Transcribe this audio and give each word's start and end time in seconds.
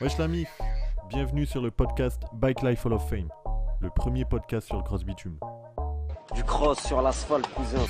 Wesh 0.00 0.18
l'ami, 0.18 0.44
bienvenue 1.08 1.46
sur 1.46 1.62
le 1.62 1.70
podcast 1.70 2.20
Bike 2.32 2.62
Life 2.62 2.84
Hall 2.84 2.94
of 2.94 3.08
Fame, 3.08 3.28
le 3.80 3.90
premier 3.90 4.24
podcast 4.24 4.66
sur 4.66 4.76
le 4.76 4.82
cross 4.82 5.04
bitume. 5.04 5.38
Du 6.34 6.42
cross 6.42 6.80
sur 6.80 7.00
l'asphalte, 7.00 7.46
cousin. 7.54 7.84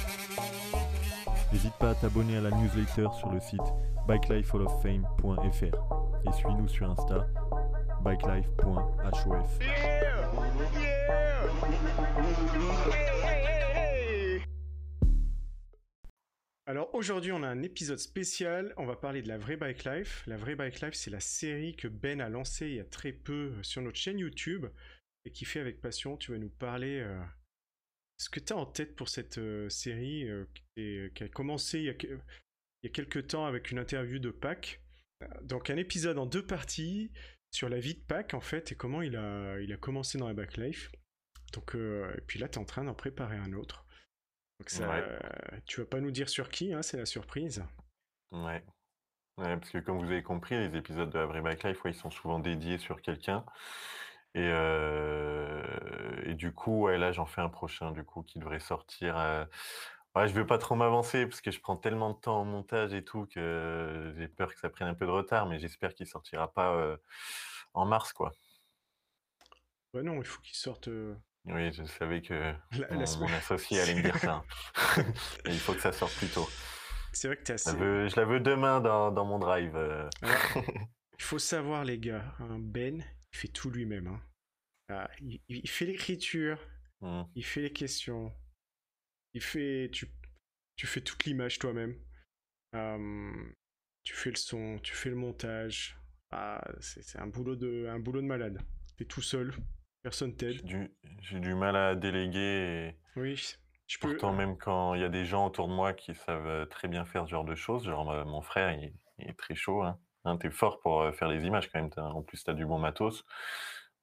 N'hésite 1.53 1.73
pas 1.75 1.91
à 1.91 1.95
t'abonner 1.95 2.37
à 2.37 2.41
la 2.43 2.51
newsletter 2.51 3.09
sur 3.19 3.31
le 3.31 3.41
site 3.41 3.63
bikelifehalloffame.fr 4.07 6.29
et 6.29 6.33
suis-nous 6.33 6.69
sur 6.69 6.91
Insta 6.91 7.27
bikelife.hof. 8.05 9.59
aujourd'hui, 16.97 17.33
on 17.33 17.43
a 17.43 17.49
un 17.49 17.63
épisode 17.63 17.99
spécial. 17.99 18.73
On 18.77 18.87
va 18.87 18.97
parler 18.97 19.23
de 19.23 19.29
la 19.29 19.39
vraie 19.39 19.57
bike 19.57 19.85
life. 19.85 20.23
La 20.27 20.37
vraie 20.37 20.57
bike 20.57 20.81
life, 20.81 20.95
c'est 20.95 21.11
la 21.11 21.21
série 21.21 21.77
que 21.77 21.89
Ben 21.89 22.21
a 22.21 22.29
lancée 22.29 22.69
il 22.69 22.75
y 22.77 22.81
a 22.81 22.85
très 22.85 23.13
peu 23.13 23.53
euh, 23.53 23.63
sur 23.63 23.83
notre 23.83 23.99
chaîne 23.99 24.19
YouTube 24.19 24.67
et 25.27 25.31
qui 25.31 25.45
fait 25.45 25.61
avec 25.61 25.81
passion. 25.81 26.17
Tu 26.17 26.33
vas 26.33 26.39
nous 26.39 26.49
parler 26.49 27.01
euh, 27.01 27.21
ce 28.17 28.31
que 28.31 28.41
tu 28.41 28.53
as 28.53 28.57
en 28.57 28.65
tête 28.65 28.97
pour 28.97 29.09
cette 29.09 29.39
euh, 29.39 29.69
série 29.69 30.29
euh, 30.29 30.47
qui, 30.75 31.23
a 31.23 31.29
commencé 31.29 31.81
il 31.81 31.85
y 31.85 31.91
a, 31.91 32.91
quelques 32.91 33.27
temps 33.27 33.45
avec 33.45 33.71
une 33.71 33.79
interview 33.79 34.19
de 34.19 34.31
Pac. 34.31 34.81
Donc 35.43 35.71
un 35.71 35.77
épisode 35.77 36.19
en 36.19 36.27
deux 36.27 36.47
parties 36.47 37.11
sur 37.51 37.69
la 37.69 37.81
vie 37.81 37.95
de 37.95 38.01
Pac 38.01 38.35
en 38.35 38.41
fait 38.41 38.73
et 38.73 38.75
comment 38.77 39.03
il 39.03 39.17
a, 39.17 39.77
commencé 39.81 40.19
dans 40.19 40.29
la 40.29 40.35
bike 40.35 40.57
life. 40.57 40.93
Donc 41.53 41.75
et 41.75 42.21
puis 42.27 42.39
là, 42.39 42.49
tu 42.49 42.59
es 42.59 42.63
en 42.63 42.65
train 42.65 42.85
d'en 42.85 42.95
préparer 42.95 43.37
un 43.37 43.53
autre. 43.55 43.86
Donc 44.59 44.69
ça, 44.71 44.87
Ouais. 44.89 45.07
tu 45.67 45.81
vas 45.81 45.87
pas 45.87 46.01
nous 46.01 46.11
dire 46.11 46.29
sur 46.29 46.51
qui, 46.51 46.73
hein, 46.75 46.83
c'est 46.83 46.97
la 46.99 47.07
surprise. 47.07 47.65
Ouais. 48.33 48.65
Ouais, 49.39 49.57
parce 49.59 49.71
que 49.71 49.79
comme 49.79 49.99
vous 49.99 50.07
avez 50.11 50.23
compris, 50.23 50.57
les 50.59 50.77
épisodes 50.77 51.11
de 51.11 51.21
vraie 51.21 51.43
Bike 51.43 51.65
Life, 51.65 51.85
ouais, 51.85 51.93
ils 51.93 51.95
sont 51.95 52.11
souvent 52.11 52.41
dédiés 52.41 52.79
sur 52.79 53.03
quelqu'un. 53.03 53.47
Et, 54.35 54.41
euh, 54.53 56.23
et 56.27 56.35
du 56.35 56.53
coup, 56.55 56.89
là, 56.89 57.13
j'en 57.13 57.27
fais 57.27 57.43
un 57.43 57.51
prochain, 57.51 57.93
du 57.93 58.05
coup, 58.05 58.23
qui 58.25 58.39
devrait 58.41 58.61
sortir. 58.61 59.19
euh, 59.19 59.47
Ouais, 60.17 60.29
je 60.29 60.35
veux 60.35 60.47
pas 60.47 60.59
trop 60.59 60.77
m'avancer 60.77 61.27
parce 61.27 61.41
que 61.43 61.51
je 61.53 61.61
prends 61.61 61.77
tellement 61.77 62.13
de 62.15 62.19
temps 62.21 62.41
en 62.41 62.45
montage 62.47 62.95
et 62.95 63.05
tout 63.05 63.27
que 63.27 64.15
j'ai 64.19 64.29
peur 64.29 64.53
que 64.55 64.61
ça 64.61 64.71
prenne 64.71 64.89
un 64.89 64.95
peu 64.95 65.07
de 65.07 65.11
retard, 65.13 65.47
mais 65.49 65.59
j'espère 65.61 65.95
qu'il 65.95 66.07
sortira 66.09 66.53
pas 66.55 66.75
euh, 66.77 66.97
en 67.75 67.87
mars, 67.87 68.13
quoi. 68.15 68.33
Bah 69.93 70.03
non, 70.03 70.19
il 70.19 70.25
faut 70.25 70.41
qu'il 70.43 70.55
sorte 70.57 70.89
euh, 70.89 71.17
Oui, 71.47 71.73
je 71.73 71.85
savais 71.85 72.23
que 72.23 72.35
la, 72.73 72.89
la 72.91 72.97
mon, 72.97 73.07
semaine. 73.07 73.31
mon 73.31 73.37
associé 73.37 73.81
allait 73.81 73.95
me 73.95 74.03
dire 74.03 74.19
ça. 74.19 74.45
Et 75.45 75.51
il 75.51 75.59
faut 75.59 75.75
que 75.75 75.81
ça 75.81 75.93
sorte 75.93 76.15
plus 76.17 76.29
tôt. 76.29 76.49
C'est 77.13 77.29
vrai 77.29 77.37
que 77.37 77.43
t'es 77.45 77.57
Je 77.57 77.65
la 77.65 77.71
assez. 77.73 77.77
veux, 77.77 78.09
je 78.09 78.17
la 78.17 78.25
veux 78.27 78.41
demain 78.41 78.81
dans, 78.81 79.11
dans 79.13 79.25
mon 79.25 79.39
drive. 79.39 79.75
euh. 79.77 80.09
Il 81.19 81.23
faut 81.25 81.39
savoir, 81.39 81.85
les 81.85 81.99
gars, 81.99 82.35
hein, 82.41 82.59
Ben, 82.59 83.03
il 83.33 83.37
fait 83.39 83.49
tout 83.49 83.71
lui-même. 83.71 84.07
hein. 84.09 84.21
Ah, 84.91 85.11
il, 85.21 85.41
il 85.49 85.69
fait 85.69 85.87
l'écriture, 85.87 86.59
Hmm. 87.01 87.25
il 87.35 87.45
fait 87.45 87.61
les 87.61 87.73
questions, 87.73 88.33
il 89.35 89.43
fait. 89.43 89.91
Tu, 89.93 90.07
tu 90.77 90.87
fais 90.87 91.01
toute 91.03 91.25
l'image 91.25 91.59
toi-même. 91.59 91.95
Euh, 92.75 93.33
tu 94.03 94.15
fais 94.15 94.31
le 94.31 94.37
son, 94.37 94.79
tu 94.83 94.95
fais 94.95 95.11
le 95.11 95.17
montage. 95.17 95.99
Ah, 96.31 96.63
c'est 96.81 97.19
un 97.19 97.27
boulot 97.27 97.55
de, 97.57 97.87
un 97.89 97.99
boulot 97.99 98.21
de 98.23 98.27
malade. 98.27 98.61
T'es 98.97 99.05
tout 99.05 99.21
seul, 99.23 99.53
personne 100.03 100.35
t'aide. 100.37 100.63
J'ai 101.29 101.41
du 101.41 101.55
mal 101.55 101.77
à 101.77 101.95
déléguer 101.95 102.39
et 102.89 102.97
Oui, 103.17 103.37
je 103.87 103.99
peux. 103.99 104.09
pourtant 104.09 104.33
même 104.33 104.57
quand 104.57 104.95
il 104.95 105.01
y 105.01 105.05
a 105.05 105.09
des 105.09 105.25
gens 105.25 105.47
autour 105.47 105.69
de 105.69 105.73
moi 105.73 105.93
qui 105.93 106.15
savent 106.15 106.47
euh, 106.47 106.67
très 106.67 106.89
bien 106.89 107.05
faire 107.05 107.25
ce 107.27 107.31
genre 107.31 107.45
de 107.45 107.55
choses, 107.55 107.85
genre 107.85 108.11
euh, 108.11 108.25
mon 108.25 108.43
frère, 108.43 108.73
il, 108.73 108.93
il 109.19 109.29
est 109.29 109.39
très 109.39 109.55
chaud, 109.55 109.83
hein. 109.83 109.99
Hein, 110.25 110.39
t'es 110.39 110.51
fort 110.51 110.81
pour 110.81 111.03
euh, 111.03 111.13
faire 111.13 111.29
les 111.29 111.45
images 111.47 111.71
quand 111.71 111.81
même, 111.81 111.91
en 111.97 112.23
plus 112.23 112.43
t'as 112.43 112.53
du 112.53 112.67
bon 112.67 112.79
matos, 112.79 113.25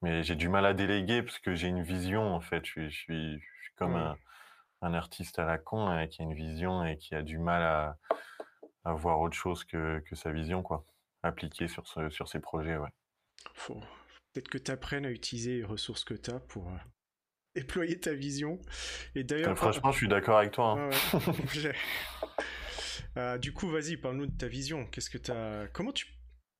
mais 0.00 0.22
j'ai 0.22 0.36
du 0.36 0.48
mal 0.48 0.64
à 0.64 0.72
déléguer 0.72 1.22
parce 1.22 1.38
que 1.38 1.54
j'ai 1.54 1.68
une 1.68 1.82
vision 1.82 2.34
en 2.34 2.40
fait, 2.40 2.64
je 2.64 2.70
suis, 2.70 2.90
je 2.90 2.96
suis, 2.98 3.32
je 3.40 3.62
suis 3.64 3.74
comme 3.76 3.94
Ouais. 3.94 4.00
un, 4.00 4.16
un 4.82 4.94
artiste 4.94 5.38
à 5.38 5.44
la 5.44 5.58
con 5.58 5.86
hein, 5.86 6.06
qui 6.08 6.22
a 6.22 6.24
une 6.24 6.34
vision 6.34 6.84
et 6.84 6.96
qui 6.96 7.14
a 7.14 7.22
du 7.22 7.38
mal 7.38 7.62
à, 7.62 7.98
à 8.84 8.92
voir 8.94 9.20
autre 9.20 9.36
chose 9.36 9.64
que, 9.64 10.00
que 10.00 10.14
sa 10.16 10.32
vision 10.32 10.62
quoi, 10.62 10.84
appliquée 11.22 11.68
sur, 11.68 11.86
ce, 11.86 12.08
sur 12.10 12.28
ses 12.28 12.40
projets, 12.40 12.76
ouais. 12.78 12.90
Faut 13.54 13.80
peut-être 14.32 14.48
que 14.48 14.58
tu 14.58 14.70
apprennes 14.70 15.06
à 15.06 15.10
utiliser 15.10 15.58
les 15.58 15.64
ressources 15.64 16.04
que 16.04 16.14
tu 16.14 16.30
as 16.30 16.40
pour 16.40 16.68
euh, 16.68 16.76
déployer 17.54 17.98
ta 17.98 18.12
vision. 18.12 18.58
Et 19.14 19.20
Euh, 19.20 19.22
d'ailleurs, 19.24 19.56
franchement, 19.56 19.92
je 19.92 19.98
suis 19.98 20.08
d'accord 20.08 20.38
avec 20.38 20.52
toi. 20.52 20.76
hein. 20.78 20.90
Ouais. 20.90 21.72
Euh, 23.16 23.38
du 23.38 23.52
coup, 23.52 23.68
vas-y, 23.68 23.96
parle-nous 23.96 24.26
de 24.26 24.36
ta 24.36 24.48
vision. 24.48 24.86
Qu'est-ce 24.86 25.08
que 25.08 25.18
t'as 25.18 25.68
Comment 25.68 25.92
tu 25.92 26.06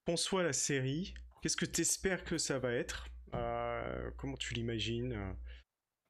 conçois 0.07 0.45
la 0.45 0.53
série? 0.53 1.13
Qu'est-ce 1.43 1.57
que 1.57 1.65
tu 1.65 1.81
espères 1.81 2.23
que 2.23 2.39
ça 2.39 2.61
va 2.61 2.73
être? 2.73 3.09
Euh, 3.35 4.11
Comment 4.17 4.37
tu 4.37 4.55
l'imagines? 4.55 5.13
Euh, 5.15 5.33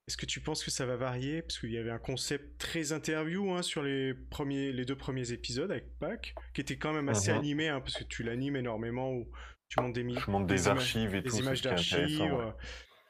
Est-ce 0.07 0.19
que 0.19 0.27
tu 0.27 0.41
penses 0.41 0.63
que 0.63 0.71
ça 0.71 0.85
va 0.85 0.97
varier? 0.97 1.41
Parce 1.41 1.59
qu'il 1.59 1.73
y 1.73 1.79
avait 1.79 1.91
un 1.91 1.99
concept 1.99 2.59
très 2.61 2.93
interview 2.93 3.55
hein, 3.55 3.63
sur 3.63 3.83
les, 3.83 4.13
premiers, 4.13 4.71
les 4.71 4.85
deux 4.85 4.97
premiers 4.99 5.33
épisodes 5.33 5.71
avec 5.71 5.99
Pac, 5.99 6.35
qui 6.53 6.61
était 6.61 6.77
quand 6.77 6.93
même 6.93 7.09
assez 7.09 7.33
Mhm. 7.33 7.39
animé, 7.39 7.69
hein, 7.69 7.81
parce 7.81 7.95
que 7.95 8.05
tu 8.05 8.23
l'animes 8.23 8.57
énormément, 8.57 9.13
où 9.13 9.27
tu 9.71 9.81
montes 9.81 9.95
des, 9.95 10.03
Je 10.03 10.31
monte 10.31 10.47
des, 10.47 10.65
images- 10.65 10.67
archives 10.77 11.15
et 11.15 11.23
des 11.23 11.31
tout, 11.31 11.37
images 11.39 11.63
d'archives, 11.63 12.21
ouais. 12.21 12.29
euh, 12.31 12.51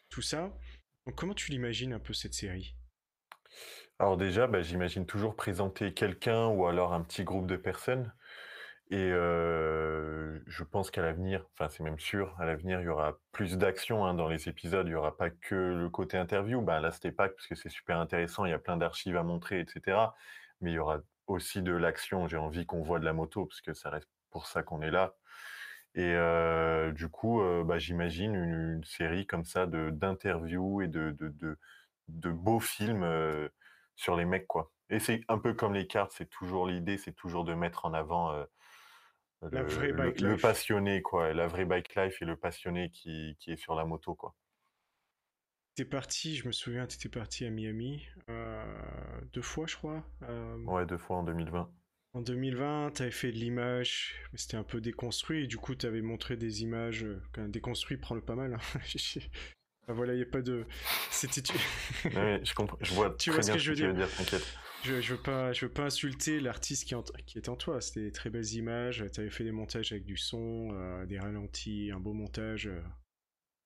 tout 0.09 0.23
ça. 0.23 0.57
Comment 1.13 1.35
tu 1.35 1.51
l'imagines 1.51 1.93
un 1.93 1.99
peu 1.99 2.15
cette 2.15 2.35
série? 2.35 2.75
Alors 3.99 4.17
déjà, 4.17 4.47
bah, 4.47 4.63
j'imagine 4.63 5.05
toujours 5.07 5.37
présenter 5.37 5.93
quelqu'un 5.93 6.47
ou 6.49 6.67
alors 6.67 6.95
un 6.95 7.03
petit 7.03 7.25
groupe 7.25 7.47
de 7.47 7.57
personnes. 7.57 8.13
Et 8.91 9.11
euh, 9.13 10.41
je 10.47 10.65
pense 10.65 10.91
qu'à 10.91 11.03
l'avenir, 11.03 11.47
enfin 11.53 11.69
c'est 11.69 11.83
même 11.83 11.99
sûr, 11.99 12.35
à 12.39 12.45
l'avenir, 12.45 12.81
il 12.81 12.85
y 12.85 12.89
aura 12.89 13.19
plus 13.33 13.57
d'action 13.57 14.05
hein, 14.05 14.15
dans 14.15 14.29
les 14.29 14.49
épisodes. 14.49 14.87
Il 14.87 14.91
n'y 14.91 14.97
aura 14.97 15.17
pas 15.17 15.31
que 15.31 15.55
le 15.55 15.89
côté 15.91 16.17
interview. 16.17 16.61
Ben, 16.63 16.81
là, 16.81 16.91
c'était 16.91 17.13
pas 17.13 17.29
parce 17.29 17.47
que 17.47 17.55
c'est 17.55 17.69
super 17.71 17.99
intéressant, 17.99 18.45
il 18.47 18.51
y 18.51 18.55
a 18.55 18.59
plein 18.59 18.77
d'archives 18.77 19.17
à 19.17 19.23
montrer, 19.23 19.61
etc. 19.61 19.99
Mais 20.61 20.73
il 20.73 20.75
y 20.75 20.79
aura 20.79 21.01
aussi 21.27 21.63
de 21.63 21.73
l'action. 21.73 22.29
J'ai 22.29 22.37
envie 22.39 22.67
qu'on 22.67 22.83
voit 22.83 22.99
de 22.99 23.05
la 23.05 23.13
moto 23.13 23.47
parce 23.47 23.61
que 23.61 23.75
ça 23.75 23.91
reste 23.91 24.09
pour 24.31 24.47
ça 24.47 24.63
qu'on 24.63 24.83
est 24.83 24.91
là. 24.91 25.15
Et 25.95 26.13
euh, 26.15 26.93
du 26.93 27.09
coup, 27.09 27.41
euh, 27.43 27.65
bah, 27.65 27.79
j'imagine 27.79 28.35
une, 28.35 28.75
une 28.79 28.85
série 28.85 29.27
comme 29.27 29.45
ça 29.45 29.67
de 29.67 29.91
d'interviews 29.91 30.83
et 30.83 30.89
de, 30.89 31.11
de, 31.13 31.29
de, 31.29 31.59
de 32.09 32.31
beaux 32.31 32.61
films 32.61 33.05
euh, 33.05 33.49
sur 33.97 34.17
les 34.17 34.25
mecs, 34.25 34.47
quoi. 34.49 34.73
Et 34.91 34.99
c'est 35.01 35.21
un 35.29 35.39
peu 35.39 35.55
comme 35.55 35.75
les 35.75 35.87
cartes, 35.87 36.13
c'est 36.17 36.29
toujours 36.31 36.67
l'idée, 36.67 36.99
c'est 36.99 37.13
toujours 37.15 37.45
de 37.45 37.55
mettre 37.55 37.87
en 37.87 37.95
avant 37.95 38.33
le, 39.53 39.89
le- 39.93 39.95
bike 39.95 40.21
le 40.21 40.37
life. 40.37 40.41
passionné, 40.41 41.01
quoi, 41.01 41.33
la 41.33 41.47
vraie 41.47 41.65
bike 41.65 41.95
life 41.95 42.21
et 42.21 42.27
le 42.27 42.37
passionné 42.37 42.91
qui, 42.91 43.37
qui 43.41 43.53
est 43.53 43.57
sur 43.57 43.75
la 43.75 43.87
moto, 43.87 44.15
quoi. 44.15 44.35
T'es 45.77 45.85
parti, 45.85 46.35
je 46.35 46.49
me 46.49 46.53
souviens, 46.53 46.85
t'étais 46.89 47.09
parti 47.09 47.45
à 47.45 47.51
Miami 47.51 48.05
deux 49.33 49.43
fois, 49.43 49.67
je 49.67 49.77
crois. 49.77 50.05
Ouais, 50.67 50.85
deux 50.85 50.99
fois 50.99 51.17
en 51.17 51.23
2020. 51.23 51.73
En 52.15 52.21
2020, 52.23 52.93
t'avais 52.95 53.11
fait 53.11 53.33
de 53.33 53.37
l'image, 53.37 54.15
mais 54.33 54.39
c'était 54.39 54.57
un 54.57 54.63
peu 54.63 54.81
déconstruit. 54.81 55.45
Et 55.45 55.47
du 55.49 55.57
coup, 55.57 55.75
t'avais 55.75 56.01
montré 56.01 56.37
des 56.37 56.63
images. 56.63 57.05
euh, 57.05 57.21
Quand 57.33 57.49
déconstruit, 57.49 57.97
prend 57.97 58.15
le 58.15 58.21
pas 58.23 58.37
mal. 58.37 58.55
hein. 58.55 58.81
Ah, 59.87 59.93
voilà, 59.93 60.15
il 60.15 60.17
n'y 60.17 60.23
a 60.23 60.27
pas 60.27 60.41
de. 60.41 60.65
C'était. 61.11 61.43
Je 62.05 62.55
comprends, 62.55 62.79
je 62.81 62.95
vois 62.95 63.11
Tu 63.19 63.29
très 63.29 63.37
vois 63.37 63.43
ce 63.43 63.49
bien 63.49 63.55
que 63.57 63.61
ce 63.61 63.65
je 63.67 63.71
que 63.73 63.77
veux 63.77 63.83
tu 63.83 63.87
veux 63.87 63.93
dire 63.93 64.07
dire, 64.07 64.17
t'inquiète. 64.17 64.59
Je, 64.83 65.01
je 65.03 65.15
veux 65.15 65.21
pas, 65.21 65.53
je 65.53 65.67
veux 65.67 65.73
pas 65.73 65.83
insulter 65.85 66.41
l'artiste 66.41 66.89
qui, 66.89 66.95
est 66.95 66.97
en- 66.97 67.03
qui 67.27 67.37
est 67.37 67.51
en 67.51 67.57
toi. 67.57 67.83
C'était 67.83 68.01
des 68.01 68.11
très 68.11 68.31
belles 68.31 68.51
images. 68.55 69.05
T'avais 69.13 69.29
fait 69.29 69.45
des 69.45 69.53
montages 69.53 69.93
avec 69.93 70.07
du 70.07 70.17
son, 70.17 70.71
euh, 70.73 71.05
des 71.05 71.19
ralentis, 71.19 71.91
un 71.93 72.01
beau 72.01 72.15
montage, 72.15 72.67
euh, 72.69 72.81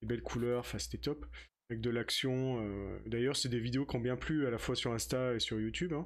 des 0.03 0.09
belles 0.09 0.23
couleurs. 0.23 0.59
Enfin, 0.61 0.81
c'était 0.81 0.99
top. 0.99 1.25
Avec 1.71 1.81
de 1.81 1.91
l'action. 1.91 2.65
euh. 2.67 2.99
D'ailleurs, 3.07 3.37
c'est 3.37 3.49
des 3.49 3.61
vidéos 3.61 3.87
qui 3.87 3.95
ont 3.95 4.01
bien 4.01 4.17
plu 4.17 4.45
à 4.45 4.51
la 4.51 4.59
fois 4.59 4.75
sur 4.75 4.93
Insta 4.93 5.35
et 5.35 5.39
sur 5.39 5.61
YouTube. 5.61 5.93
hein. 5.93 6.05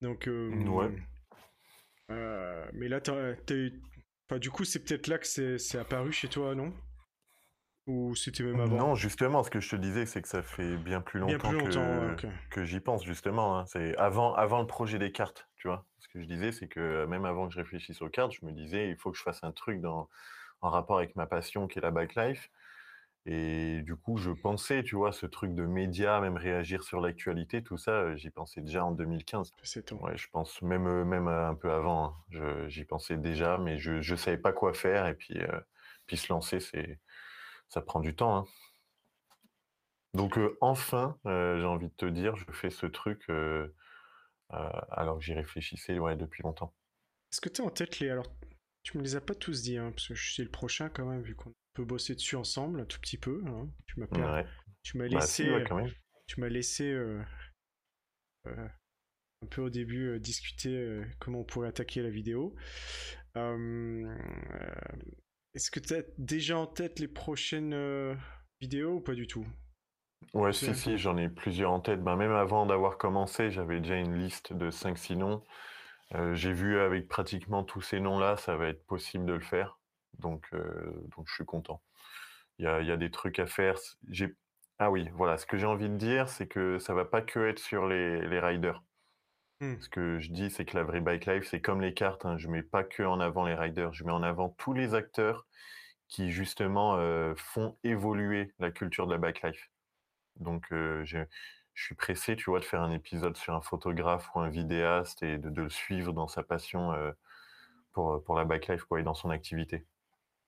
Donc. 0.00 0.28
Ouais. 0.28 0.94
Euh, 2.10 2.66
mais 2.74 2.88
là, 2.88 3.00
t'as, 3.00 3.34
enfin, 4.28 4.38
du 4.38 4.50
coup, 4.50 4.64
c'est 4.64 4.84
peut-être 4.84 5.06
là 5.06 5.18
que 5.18 5.26
c'est, 5.26 5.58
c'est 5.58 5.78
apparu 5.78 6.12
chez 6.12 6.28
toi, 6.28 6.54
non? 6.54 6.72
Ou 7.86 8.14
c'était 8.14 8.42
même 8.42 8.60
avant? 8.60 8.76
Non, 8.78 8.94
justement, 8.94 9.42
ce 9.42 9.50
que 9.50 9.60
je 9.60 9.70
te 9.70 9.76
disais, 9.76 10.06
c'est 10.06 10.22
que 10.22 10.28
ça 10.28 10.42
fait 10.42 10.76
bien 10.76 11.00
plus 11.00 11.18
Bien 11.20 11.38
longtemps, 11.38 11.48
plus 11.48 11.58
longtemps, 11.58 11.98
que, 11.98 12.06
ouais, 12.06 12.12
ok. 12.14 12.26
que 12.50 12.64
j'y 12.64 12.80
pense, 12.80 13.04
justement. 13.04 13.58
hein. 13.58 13.66
C'est 13.66 13.96
avant, 13.96 14.34
avant 14.34 14.60
le 14.60 14.66
projet 14.66 14.98
des 14.98 15.12
cartes, 15.12 15.48
tu 15.56 15.68
vois. 15.68 15.86
Ce 15.98 16.08
que 16.08 16.20
je 16.20 16.26
disais, 16.26 16.52
c'est 16.52 16.68
que 16.68 16.80
euh, 16.80 17.06
même 17.06 17.24
avant 17.24 17.46
que 17.48 17.54
je 17.54 17.58
réfléchisse 17.60 18.02
aux 18.02 18.08
cartes, 18.08 18.32
je 18.32 18.44
me 18.44 18.52
disais, 18.52 18.88
il 18.88 18.96
faut 18.96 19.10
que 19.12 19.18
je 19.18 19.22
fasse 19.22 19.42
un 19.44 19.52
truc 19.52 19.80
dans, 19.80 20.08
en 20.60 20.70
rapport 20.70 20.98
avec 20.98 21.16
ma 21.16 21.26
passion 21.26 21.68
qui 21.68 21.78
est 21.78 21.82
la 21.82 21.90
backlife. 21.90 22.50
Et 23.26 23.82
du 23.82 23.96
coup, 23.96 24.16
je 24.16 24.30
pensais, 24.30 24.82
tu 24.82 24.96
vois, 24.96 25.12
ce 25.12 25.26
truc 25.26 25.54
de 25.54 25.64
médias, 25.66 26.20
même 26.20 26.36
réagir 26.36 26.82
sur 26.82 27.00
l'actualité, 27.00 27.62
tout 27.62 27.76
ça, 27.76 27.92
euh, 27.92 28.16
j'y 28.16 28.30
pensais 28.30 28.62
déjà 28.62 28.84
en 28.84 28.92
2015. 28.92 29.52
C'est 29.62 29.86
ton. 29.86 29.96
Ouais, 29.98 30.16
je 30.16 30.28
pense 30.30 30.62
même, 30.62 30.86
euh, 30.86 31.04
même 31.04 31.28
euh, 31.28 31.48
un 31.50 31.54
peu 31.54 31.70
avant. 31.70 32.16
hein. 32.32 32.68
J'y 32.68 32.84
pensais 32.84 33.16
déjà, 33.18 33.58
mais 33.58 33.78
je 33.78 33.92
ne 34.12 34.16
savais 34.16 34.38
pas 34.38 34.52
quoi 34.52 34.72
faire. 34.72 35.06
Et 35.06 35.14
puis, 35.14 35.38
euh, 35.38 35.60
puis 36.06 36.16
se 36.16 36.32
lancer, 36.32 36.60
c'est, 36.60 36.98
ça 37.68 37.82
prend 37.82 38.00
du 38.00 38.14
temps. 38.16 38.36
hein. 38.38 38.44
Donc, 40.14 40.38
euh, 40.38 40.56
enfin, 40.60 41.18
euh, 41.26 41.60
j'ai 41.60 41.66
envie 41.66 41.88
de 41.88 41.94
te 41.94 42.06
dire, 42.06 42.36
je 42.36 42.44
fais 42.52 42.70
ce 42.70 42.86
truc 42.86 43.28
alors 44.48 45.18
que 45.18 45.24
j'y 45.24 45.34
réfléchissais 45.34 45.98
ouais, 45.98 46.16
depuis 46.16 46.42
longtemps. 46.42 46.74
Est-ce 47.32 47.40
que 47.40 47.48
t'as 47.48 47.62
en 47.62 47.70
tête 47.70 47.98
les. 48.00 48.10
Alors, 48.10 48.26
Tu 48.82 48.96
me 48.98 49.02
les 49.02 49.14
as 49.14 49.20
pas 49.20 49.34
tous 49.34 49.62
dit, 49.62 49.76
hein, 49.76 49.90
parce 49.92 50.08
que 50.08 50.14
je 50.14 50.32
suis 50.32 50.42
le 50.42 50.50
prochain 50.50 50.88
quand 50.88 51.04
même, 51.06 51.22
vu 51.22 51.34
qu'on 51.34 51.52
peut 51.74 51.84
bosser 51.84 52.14
dessus 52.14 52.36
ensemble 52.36 52.80
un 52.80 52.84
tout 52.84 53.00
petit 53.00 53.18
peu. 53.18 53.42
hein. 53.46 53.68
Tu 53.86 54.00
m'as 54.00 54.06
pas- 54.06 54.18
Ouais. 54.18 54.46
tu 54.82 54.98
m'as 54.98 55.08
Bah, 55.08 55.20
si, 55.20 55.42
laissé, 55.44 55.50
ouais, 55.50 55.64
tu 56.26 56.40
m'as 56.40 56.48
laissé 56.48 56.90
euh, 56.92 57.22
euh, 58.46 58.68
un 59.42 59.46
peu 59.46 59.62
au 59.62 59.70
début 59.70 60.08
euh, 60.08 60.18
discuter 60.18 60.76
euh, 60.76 61.04
comment 61.18 61.40
on 61.40 61.44
pourrait 61.44 61.68
attaquer 61.68 62.02
la 62.02 62.10
vidéo. 62.10 62.54
Euh, 63.36 64.04
euh, 64.04 64.74
Est-ce 65.54 65.70
que 65.70 65.80
tu 65.80 65.94
as 65.94 66.02
déjà 66.18 66.58
en 66.58 66.66
tête 66.66 66.98
les 66.98 67.08
prochaines 67.08 68.16
vidéos 68.60 68.96
ou 68.96 69.00
pas 69.00 69.14
du 69.14 69.26
tout? 69.26 69.46
Ouais, 70.34 70.52
si, 70.52 70.74
si, 70.74 70.96
j'en 70.98 71.16
ai 71.16 71.28
plusieurs 71.28 71.72
en 71.72 71.80
tête. 71.80 72.02
Ben, 72.04 72.14
même 72.16 72.32
avant 72.32 72.66
d'avoir 72.66 72.98
commencé, 72.98 73.50
j'avais 73.50 73.80
déjà 73.80 73.96
une 73.96 74.16
liste 74.16 74.52
de 74.52 74.70
5-6 74.70 75.16
noms. 75.16 75.42
J'ai 76.34 76.52
vu 76.52 76.78
avec 76.78 77.08
pratiquement 77.08 77.64
tous 77.64 77.80
ces 77.80 78.00
noms-là, 78.00 78.36
ça 78.36 78.56
va 78.56 78.68
être 78.68 78.84
possible 78.86 79.26
de 79.26 79.32
le 79.32 79.40
faire. 79.40 79.79
Donc, 80.20 80.46
euh, 80.52 80.92
donc 81.16 81.26
je 81.28 81.34
suis 81.34 81.44
content. 81.44 81.82
Il 82.58 82.64
y 82.64 82.68
a, 82.68 82.80
y 82.82 82.92
a 82.92 82.96
des 82.96 83.10
trucs 83.10 83.38
à 83.38 83.46
faire. 83.46 83.76
J'ai... 84.08 84.34
Ah 84.78 84.90
oui, 84.90 85.10
voilà, 85.14 85.36
ce 85.38 85.46
que 85.46 85.56
j'ai 85.56 85.66
envie 85.66 85.88
de 85.88 85.96
dire, 85.96 86.28
c'est 86.28 86.46
que 86.46 86.78
ça 86.78 86.94
va 86.94 87.04
pas 87.04 87.22
que 87.22 87.40
être 87.48 87.58
sur 87.58 87.86
les, 87.86 88.26
les 88.26 88.40
riders. 88.40 88.82
Hmm. 89.60 89.76
Ce 89.80 89.88
que 89.90 90.18
je 90.20 90.30
dis, 90.32 90.50
c'est 90.50 90.64
que 90.64 90.76
la 90.76 90.84
vraie 90.84 91.00
bike 91.00 91.26
life, 91.26 91.46
c'est 91.48 91.60
comme 91.60 91.82
les 91.82 91.92
cartes. 91.92 92.24
Hein, 92.24 92.38
je 92.38 92.48
mets 92.48 92.62
pas 92.62 92.82
que 92.84 93.02
en 93.02 93.20
avant 93.20 93.44
les 93.44 93.54
riders, 93.54 93.92
je 93.92 94.04
mets 94.04 94.12
en 94.12 94.22
avant 94.22 94.48
tous 94.50 94.72
les 94.72 94.94
acteurs 94.94 95.46
qui 96.08 96.30
justement 96.30 96.96
euh, 96.96 97.34
font 97.36 97.76
évoluer 97.84 98.52
la 98.58 98.70
culture 98.70 99.06
de 99.06 99.12
la 99.12 99.18
bike 99.18 99.42
life. 99.42 99.70
Donc, 100.36 100.64
euh, 100.72 101.04
je 101.04 101.18
suis 101.74 101.94
pressé, 101.94 102.36
tu 102.36 102.50
vois, 102.50 102.60
de 102.60 102.64
faire 102.64 102.82
un 102.82 102.90
épisode 102.90 103.36
sur 103.36 103.54
un 103.54 103.60
photographe 103.60 104.28
ou 104.34 104.40
un 104.40 104.48
vidéaste 104.48 105.22
et 105.22 105.38
de, 105.38 105.50
de 105.50 105.62
le 105.62 105.70
suivre 105.70 106.12
dans 106.12 106.28
sa 106.28 106.42
passion 106.42 106.92
euh, 106.92 107.12
pour, 107.92 108.24
pour 108.24 108.36
la 108.36 108.44
bike 108.44 108.68
life, 108.68 108.84
quoi, 108.84 109.00
et 109.00 109.02
dans 109.02 109.14
son 109.14 109.30
activité. 109.30 109.86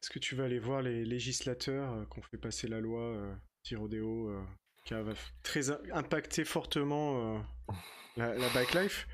Est-ce 0.02 0.10
que 0.10 0.18
tu 0.18 0.34
vas 0.34 0.44
aller 0.44 0.58
voir 0.58 0.82
les 0.82 1.04
législateurs 1.04 1.92
euh, 1.92 2.04
qui 2.12 2.18
ont 2.18 2.22
fait 2.22 2.36
passer 2.36 2.66
la 2.66 2.80
loi 2.80 3.00
euh, 3.02 3.32
anti-rodéo 3.60 4.30
euh, 4.30 4.42
qui 4.84 4.94
a 4.94 5.02
très 5.44 5.70
impacté 5.92 6.44
fortement 6.44 7.36
euh, 7.36 7.72
la, 8.16 8.34
la 8.34 8.48
bike 8.48 8.74
life 8.74 9.06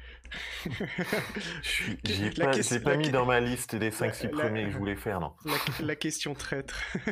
Je 0.64 1.68
suis- 1.68 1.98
J'y 2.06 2.24
ai 2.24 2.30
La 2.30 2.46
pas, 2.46 2.52
question- 2.52 2.80
pas 2.80 2.90
la 2.92 2.96
mis 2.96 3.10
dans 3.10 3.26
ma 3.26 3.38
liste 3.40 3.76
des 3.76 3.90
5-6 3.90 4.22
la- 4.24 4.28
premiers 4.30 4.64
que 4.64 4.70
je 4.70 4.78
voulais 4.78 4.96
faire, 4.96 5.20
non. 5.20 5.34
la, 5.44 5.56
la 5.84 5.94
question 5.96 6.32
traître. 6.34 6.82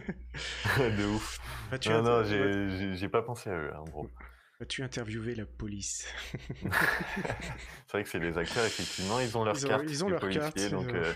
de 0.79 1.05
ouf. 1.15 1.39
Non, 1.87 2.03
non, 2.03 2.25
j'ai- 2.25 2.79
j'ai 2.79 2.95
j'ai 2.97 3.09
pas 3.11 3.21
pensé 3.23 3.51
à 3.51 3.59
eux, 3.59 3.71
hein, 3.75 3.85
gros. 3.91 4.09
Vas-tu 4.61 4.83
interviewer 4.83 5.35
la 5.35 5.47
police? 5.47 6.07
C'est 7.87 7.93
vrai 7.93 8.03
que 8.03 8.09
c'est 8.09 8.19
les 8.19 8.37
acteurs, 8.37 8.65
effectivement, 8.65 9.21
ils 9.21 9.37
ont 9.39 9.45
leur 9.45 9.57
Ils 9.57 9.67
ont- 9.67 9.69
carte, 9.69 9.85
ils 9.89 10.05
ont 10.05 10.09
leur 10.09 10.21
policiers, 10.21 10.51
carte, 10.51 10.73
donc 10.73 10.95
euh, 10.95 11.13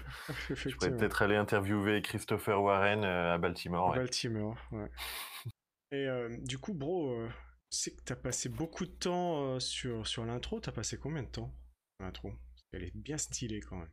je 0.54 0.74
pourrais 0.74 0.90
peut-être 0.96 1.22
aller 1.22 1.36
interviewer 1.36 2.00
Christopher 2.02 2.62
Warren 2.62 3.04
euh, 3.04 3.34
à 3.34 3.38
Baltimore. 3.38 3.90
ouais. 3.90 3.96
Baltimore, 3.96 4.56
ouais. 4.72 4.90
Et 5.92 6.06
euh, 6.06 6.36
du 6.44 6.58
coup, 6.58 6.72
bro, 6.74 7.10
euh, 7.12 7.28
sais 7.70 7.90
que 7.92 8.02
t'as 8.04 8.16
passé 8.16 8.48
beaucoup 8.48 8.86
de 8.86 8.90
temps 8.92 9.54
euh, 9.54 9.60
sur, 9.60 10.06
sur 10.06 10.24
l'intro. 10.24 10.60
T'as 10.60 10.72
passé 10.72 10.98
combien 10.98 11.22
de 11.24 11.28
temps 11.28 11.52
l'intro? 11.98 12.32
Qu'elle 12.70 12.84
est 12.84 12.96
bien 12.96 13.18
stylée 13.18 13.60
quand 13.60 13.76
même. 13.76 13.90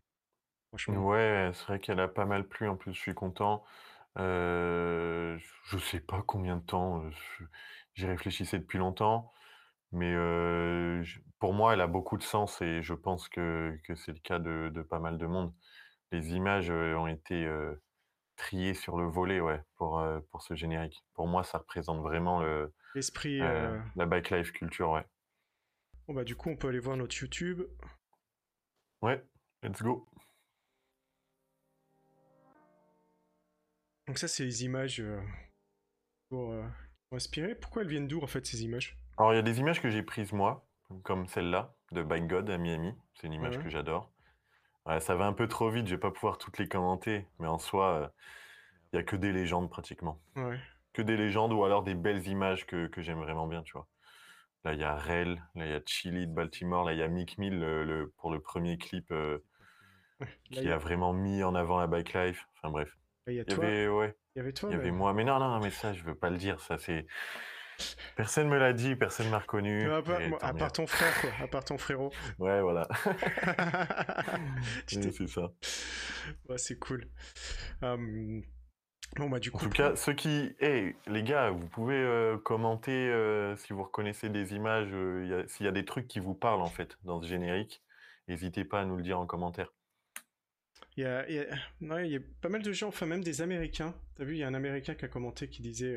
Franchement. 0.70 1.08
Ouais, 1.08 1.52
c'est 1.54 1.64
vrai 1.66 1.80
qu'elle 1.80 2.00
a 2.00 2.08
pas 2.08 2.26
mal 2.26 2.48
plu, 2.48 2.68
en 2.68 2.76
plus, 2.76 2.94
je 2.94 3.00
suis 3.00 3.16
content. 3.16 3.64
Euh, 4.20 5.38
je 5.66 5.78
sais 5.78 6.00
pas 6.00 6.22
combien 6.22 6.58
de 6.58 6.64
temps, 6.66 7.04
euh, 7.04 7.10
je- 7.12 7.44
j'y 7.96 8.06
réfléchissais 8.06 8.60
depuis 8.60 8.78
longtemps, 8.78 9.32
mais 9.92 10.13
euh, 10.13 11.01
je- 11.04 11.19
pour 11.39 11.54
moi, 11.54 11.74
elle 11.74 11.81
a 11.81 11.88
beaucoup 11.88 12.18
de 12.18 12.24
sens 12.24 12.62
et 12.62 12.81
je 12.81 12.94
pense 12.94 13.30
que, 13.30 13.78
que 13.84 13.95
c'est 13.95 14.12
le 14.13 14.19
cas 14.19 14.39
de, 14.39 14.72
de 14.74 14.81
pas 14.81 15.00
mal 15.00 15.18
de 15.18 15.25
monde. 15.25 15.54
Les 16.12 16.34
images 16.34 16.69
euh, 16.72 16.95
ont 16.95 17.07
été 17.07 17.45
euh, 17.45 17.75
triées 18.38 18.74
sur 18.74 18.98
le 18.98 19.06
volet, 19.07 19.39
ouais, 19.39 19.62
pour, 19.75 20.00
euh, 20.00 20.19
pour 20.31 20.42
ce 20.42 20.56
générique. 20.56 21.04
Pour 21.13 21.28
moi, 21.28 21.44
ça 21.44 21.60
représente 21.60 22.01
vraiment 22.01 22.42
le, 22.42 22.74
L'esprit. 22.95 23.42
euh, 23.42 23.72
euh, 23.74 23.80
la 23.95 24.06
bike 24.06 24.30
life 24.31 24.51
culture, 24.54 24.92
ouais. 24.92 25.06
Bon, 26.07 26.13
bah, 26.13 26.24
du 26.24 26.36
coup, 26.36 26.50
on 26.50 26.56
peut 26.56 26.69
aller 26.69 26.80
voir 26.80 26.98
notre 26.98 27.16
YouTube. 27.18 27.63
Ouais, 29.01 29.24
let's 29.63 29.81
go. 29.81 30.07
Donc, 34.07 34.18
ça, 34.18 34.28
c'est 34.28 34.44
les 34.45 34.63
images 34.63 35.00
euh, 35.01 35.19
pour, 36.30 36.51
euh, 36.51 36.62
qui 36.63 37.06
m'ont 37.12 37.18
inspiré. 37.18 37.56
Pourquoi 37.56 37.81
elles 37.81 37.90
viennent 37.90 38.07
d'où, 38.07 38.22
en 38.22 38.28
fait, 38.28 38.45
ces 38.45 38.63
images? 38.63 38.98
Alors, 39.18 39.34
il 39.34 39.36
y 39.36 39.40
a 39.40 39.44
des 39.44 39.60
images 39.60 39.81
que 39.81 39.90
j'ai 39.90 40.04
prises 40.04 40.31
moi, 40.34 40.66
comme 41.04 41.28
celle-là, 41.28 41.74
de 41.92 42.04
Bike 42.04 42.28
God 42.28 42.50
à 42.50 42.58
Miami. 42.58 42.94
C'est 43.16 43.28
une 43.28 43.34
image 43.34 43.58
Ouais. 43.58 43.64
que 43.64 43.69
j'adore. 43.69 44.12
Ouais, 44.86 45.00
ça 45.00 45.16
va 45.16 45.25
un 45.25 45.34
peu 45.34 45.48
trop 45.48 45.69
vite, 45.69 45.88
je 45.88 45.96
vais 45.96 46.00
pas 46.00 46.12
pouvoir 46.12 46.38
toutes 46.38 46.58
les 46.60 46.68
commenter, 46.68 47.25
mais 47.40 47.48
en 47.48 47.58
soi, 47.58 47.94
euh, 47.94 48.08
il 48.94 48.98
y 48.98 49.00
a 49.00 49.04
que 49.04 49.16
des 49.16 49.34
légendes 49.34 49.69
pratiquement. 49.69 50.19
Ouais. 50.36 50.60
Que 50.94 51.02
des 51.02 51.18
légendes 51.18 51.52
ou 51.52 51.64
alors 51.64 51.84
des 51.84 51.96
belles 51.96 52.25
images 52.28 52.66
que, 52.66 52.88
que 52.88 53.02
j'aime 53.02 53.19
vraiment 53.19 53.48
bien, 53.48 53.64
tu 53.64 53.74
vois. 53.74 53.88
Là, 54.64 54.74
il 54.74 54.80
y 54.80 54.84
a 54.84 54.96
Rel, 54.96 55.44
là, 55.56 55.66
il 55.66 55.72
y 55.72 55.75
a 55.75 55.81
Chili 55.86 56.28
de 56.28 56.34
Baltimore, 56.34 56.86
là, 56.86 56.94
il 56.94 57.00
y 57.00 57.04
a 57.04 57.08
Mick 57.08 57.38
Mill 57.38 57.60
le- 57.60 57.84
le- 57.84 58.14
pour 58.18 58.31
le 58.31 58.40
premier 58.40 58.78
clip 58.78 59.12
euh, 59.12 59.40
qui 60.52 60.69
a, 60.69 60.78
vraiment 60.78 61.14
mis 61.14 61.44
en 61.44 61.54
avant 61.56 61.80
la 61.80 61.88
bike 61.88 62.14
life. 62.14 62.48
Enfin 62.58 62.72
bref, 62.72 62.98
il 63.28 63.34
y 63.34 63.40
a 63.40 63.44
il 63.48 63.52
y 63.52 63.56
toi. 63.56 63.66
avait, 63.66 63.88
ouais, 63.88 64.16
y 64.36 64.40
avait 64.40 64.54
toi, 64.54 64.69
il 64.69 64.74
y 64.74 64.80
avait 64.80 64.92
moi. 64.92 65.14
Mais 65.14 65.24
non, 65.24 65.40
non, 65.40 65.60
mais 65.60 65.69
ça, 65.69 65.94
je 65.94 66.04
veux 66.04 66.16
pas 66.16 66.30
le 66.30 66.38
dire. 66.38 66.60
Ça, 66.62 66.78
c'est. 66.78 67.06
Personne 68.16 68.48
me 68.48 68.58
l'a 68.58 68.74
dit, 68.74 68.96
personne 68.96 69.30
m'a 69.30 69.40
reconnu. 69.40 69.90
à, 69.92 70.02
part, 70.02 70.20
à 70.42 70.70
ton 70.72 70.88
frère, 70.88 71.22
quoi. 71.22 71.30
À 71.44 71.48
part 71.48 71.64
ton 71.66 71.78
frérot. 71.78 72.12
Ouais, 72.40 72.62
voilà. 72.62 72.88
Tu 74.88 75.00
t'es- 75.00 75.12
c'est 75.12 75.28
ça. 75.28 75.52
Ouais, 76.50 76.58
c'est 76.58 76.78
cool. 76.80 77.08
Hum, 77.82 78.42
Bon, 79.16 79.30
bah, 79.30 79.40
du 79.40 79.50
En 79.50 79.54
coup. 79.54 79.66
tout 79.66 79.70
cas, 79.72 79.96
ceux 79.96 80.14
qui... 80.14 80.54
Hey, 80.60 80.94
les 81.08 81.24
gars, 81.24 81.50
vous 81.50 81.66
pouvez 81.68 81.96
euh, 81.96 82.38
commenter 82.38 82.92
euh, 82.92 83.56
si 83.56 83.72
vous 83.72 83.84
reconnaissez 83.84 84.30
des 84.30 84.54
images, 84.54 84.90
euh, 84.92 85.46
s'il 85.48 85.66
y 85.66 85.70
a 85.70 85.72
des 85.72 85.86
trucs 85.86 86.08
qui 86.10 86.20
vous 86.20 86.36
parlent 86.36 86.62
en 86.62 86.68
fait 86.70 86.98
dans 87.04 87.22
ce 87.22 87.28
générique. 87.28 87.82
N'hésitez 88.28 88.66
pas 88.66 88.82
à 88.82 88.86
nous 88.86 88.98
le 88.98 89.04
dire 89.04 89.18
en 89.18 89.26
commentaire. 89.26 89.74
Il 90.98 91.04
y 91.04 91.06
a, 91.06 91.28
il 91.30 91.36
y 91.36 91.40
a- 91.40 91.94
ouais, 91.96 92.10
il 92.10 92.12
y 92.12 92.18
a 92.18 92.20
pas 92.42 92.50
mal 92.50 92.62
de 92.62 92.72
gens, 92.74 92.90
enfin 92.90 93.06
même 93.06 93.24
des 93.24 93.42
Américains. 93.42 93.96
T'as 94.16 94.26
vu, 94.26 94.34
il 94.34 94.40
y 94.40 94.44
a 94.44 94.48
un 94.48 94.54
Américain 94.54 94.94
qui 94.94 95.06
a 95.06 95.08
commenté 95.08 95.48
qui 95.48 95.62
disait 95.62 95.96